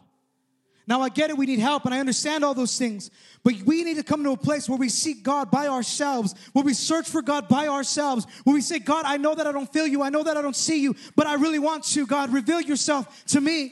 now, 0.90 1.02
I 1.02 1.10
get 1.10 1.30
it, 1.30 1.38
we 1.38 1.46
need 1.46 1.60
help, 1.60 1.86
and 1.86 1.94
I 1.94 2.00
understand 2.00 2.44
all 2.44 2.56
those 2.56 2.76
things. 2.76 3.12
But 3.44 3.54
we 3.62 3.84
need 3.84 3.98
to 3.98 4.04
come 4.04 4.24
to 4.24 4.32
a 4.32 4.38
place 4.38 4.68
where 4.68 4.78
we 4.78 4.90
seek 4.90 5.22
God 5.22 5.52
by 5.52 5.68
ourselves, 5.68 6.34
where 6.54 6.66
we 6.66 6.74
search 6.74 7.08
for 7.08 7.22
God 7.22 7.48
by 7.48 7.68
ourselves, 7.68 8.26
where 8.44 8.56
we 8.56 8.62
say, 8.62 8.80
God, 8.80 9.06
I 9.06 9.18
know 9.18 9.36
that 9.36 9.46
I 9.46 9.52
don't 9.52 9.72
feel 9.72 9.86
you, 9.86 10.02
I 10.02 10.10
know 10.10 10.24
that 10.24 10.36
I 10.36 10.42
don't 10.42 10.56
see 10.56 10.82
you, 10.82 10.96
but 11.16 11.28
I 11.28 11.36
really 11.36 11.60
want 11.60 11.84
to. 11.84 12.08
God, 12.08 12.34
reveal 12.34 12.60
yourself 12.60 13.24
to 13.28 13.40
me. 13.40 13.72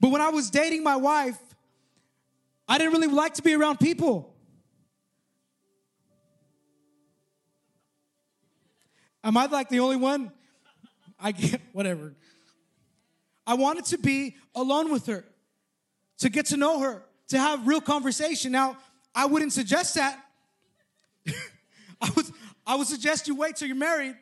But 0.00 0.10
when 0.10 0.22
I 0.22 0.30
was 0.30 0.48
dating 0.48 0.82
my 0.82 0.96
wife, 0.96 1.38
I 2.66 2.78
didn't 2.78 2.94
really 2.94 3.08
like 3.08 3.34
to 3.34 3.42
be 3.42 3.52
around 3.52 3.78
people. 3.78 4.34
Am 9.22 9.36
I 9.36 9.44
like 9.44 9.68
the 9.68 9.80
only 9.80 9.96
one? 9.96 10.32
I 11.20 11.32
get 11.32 11.60
whatever. 11.74 12.14
I 13.46 13.54
wanted 13.54 13.84
to 13.86 13.98
be 13.98 14.36
alone 14.54 14.92
with 14.92 15.06
her, 15.06 15.24
to 16.18 16.28
get 16.28 16.46
to 16.46 16.56
know 16.56 16.80
her, 16.80 17.02
to 17.28 17.38
have 17.38 17.66
real 17.66 17.80
conversation. 17.80 18.52
Now, 18.52 18.76
I 19.14 19.26
wouldn't 19.26 19.52
suggest 19.52 19.94
that. 19.96 20.18
I 22.00 22.10
would, 22.16 22.26
I 22.66 22.76
would 22.76 22.86
suggest 22.86 23.28
you 23.28 23.34
wait 23.34 23.56
till 23.56 23.68
you're 23.68 23.76
married 23.76 24.16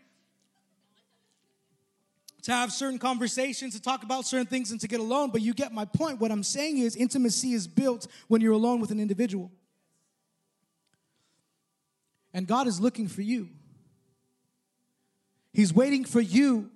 to 2.42 2.52
have 2.52 2.72
certain 2.72 2.98
conversations, 2.98 3.74
to 3.74 3.82
talk 3.82 4.02
about 4.02 4.24
certain 4.24 4.46
things, 4.46 4.70
and 4.70 4.80
to 4.80 4.88
get 4.88 5.00
alone. 5.00 5.30
But 5.30 5.42
you 5.42 5.52
get 5.52 5.72
my 5.72 5.84
point. 5.84 6.20
What 6.20 6.30
I'm 6.30 6.42
saying 6.42 6.78
is, 6.78 6.96
intimacy 6.96 7.52
is 7.52 7.66
built 7.66 8.06
when 8.28 8.40
you're 8.40 8.52
alone 8.52 8.80
with 8.80 8.90
an 8.90 9.00
individual. 9.00 9.50
And 12.32 12.46
God 12.46 12.66
is 12.66 12.80
looking 12.80 13.08
for 13.08 13.22
you. 13.22 13.48
He's 15.52 15.74
waiting 15.74 16.04
for 16.04 16.20
you 16.20 16.70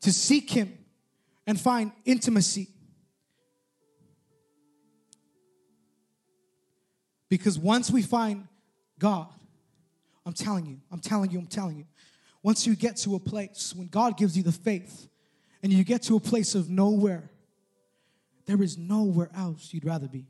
to 0.00 0.12
seek 0.12 0.50
Him 0.50 0.76
and 1.48 1.58
find 1.58 1.90
intimacy. 2.04 2.68
Because 7.30 7.58
once 7.58 7.90
we 7.90 8.02
find 8.02 8.46
God, 8.98 9.28
I'm 10.26 10.34
telling 10.34 10.66
you, 10.66 10.78
I'm 10.92 11.00
telling 11.00 11.30
you, 11.30 11.38
I'm 11.38 11.46
telling 11.46 11.78
you, 11.78 11.86
once 12.42 12.66
you 12.66 12.76
get 12.76 12.98
to 12.98 13.14
a 13.14 13.18
place, 13.18 13.72
when 13.74 13.88
God 13.88 14.18
gives 14.18 14.36
you 14.36 14.42
the 14.42 14.52
faith, 14.52 15.08
and 15.62 15.72
you 15.72 15.84
get 15.84 16.02
to 16.02 16.16
a 16.16 16.20
place 16.20 16.54
of 16.54 16.68
nowhere, 16.68 17.30
there 18.44 18.62
is 18.62 18.76
nowhere 18.76 19.30
else 19.34 19.72
you'd 19.72 19.86
rather 19.86 20.06
be. 20.06 20.26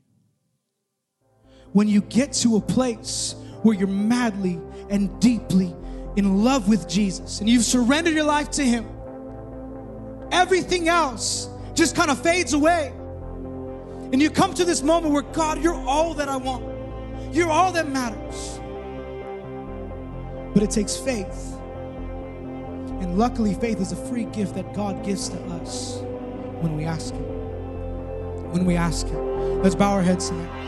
When 1.73 1.89
you 1.89 1.99
get 1.99 2.31
to 2.33 2.55
a 2.55 2.61
place 2.61 3.35
where 3.61 3.75
you're 3.75 3.89
madly 3.89 4.59
and 4.89 5.19
deeply 5.19 5.75
in 6.15 6.45
love 6.45 6.69
with 6.69 6.87
Jesus 6.87 7.41
and 7.41 7.49
you've 7.49 7.65
surrendered 7.65 8.13
your 8.13 8.23
life 8.23 8.49
to 8.51 8.63
Him, 8.63 8.87
everything 10.31 10.87
else 10.87 11.49
just 11.73 11.95
kind 11.95 12.11
of 12.11 12.21
fades 12.21 12.53
away. 12.53 12.93
And 14.11 14.21
you 14.21 14.29
come 14.29 14.53
to 14.55 14.65
this 14.65 14.81
moment 14.81 15.13
where 15.13 15.21
God, 15.21 15.63
you're 15.63 15.75
all 15.75 16.13
that 16.15 16.29
I 16.29 16.37
want, 16.37 16.65
you're 17.33 17.49
all 17.49 17.71
that 17.73 17.89
matters. 17.89 18.59
But 20.53 20.63
it 20.63 20.71
takes 20.71 20.97
faith. 20.97 21.55
And 23.01 23.17
luckily, 23.17 23.53
faith 23.53 23.79
is 23.79 23.91
a 23.91 23.95
free 24.07 24.25
gift 24.25 24.55
that 24.55 24.73
God 24.73 25.05
gives 25.05 25.29
to 25.29 25.39
us 25.51 25.99
when 26.61 26.75
we 26.75 26.85
ask 26.85 27.13
Him. 27.13 27.23
When 28.51 28.65
we 28.65 28.75
ask 28.75 29.07
Him. 29.07 29.61
Let's 29.61 29.75
bow 29.75 29.91
our 29.91 30.01
heads 30.01 30.29
tonight. 30.29 30.59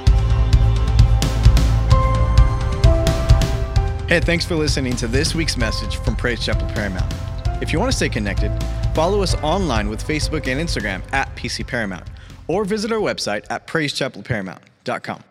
Hey, 4.07 4.19
thanks 4.19 4.45
for 4.45 4.55
listening 4.55 4.95
to 4.97 5.07
this 5.07 5.33
week's 5.33 5.57
message 5.57 5.95
from 5.97 6.15
Praise 6.15 6.45
Chapel 6.45 6.67
Paramount. 6.67 7.13
If 7.61 7.71
you 7.71 7.79
want 7.79 7.91
to 7.91 7.95
stay 7.95 8.09
connected, 8.09 8.51
follow 8.93 9.21
us 9.21 9.35
online 9.35 9.87
with 9.87 10.05
Facebook 10.05 10.47
and 10.47 10.59
Instagram 10.59 11.01
at 11.13 11.33
PC 11.35 11.65
Paramount, 11.65 12.07
or 12.47 12.65
visit 12.65 12.91
our 12.91 12.99
website 12.99 13.45
at 13.49 13.67
praisechapelparamount.com. 13.67 15.23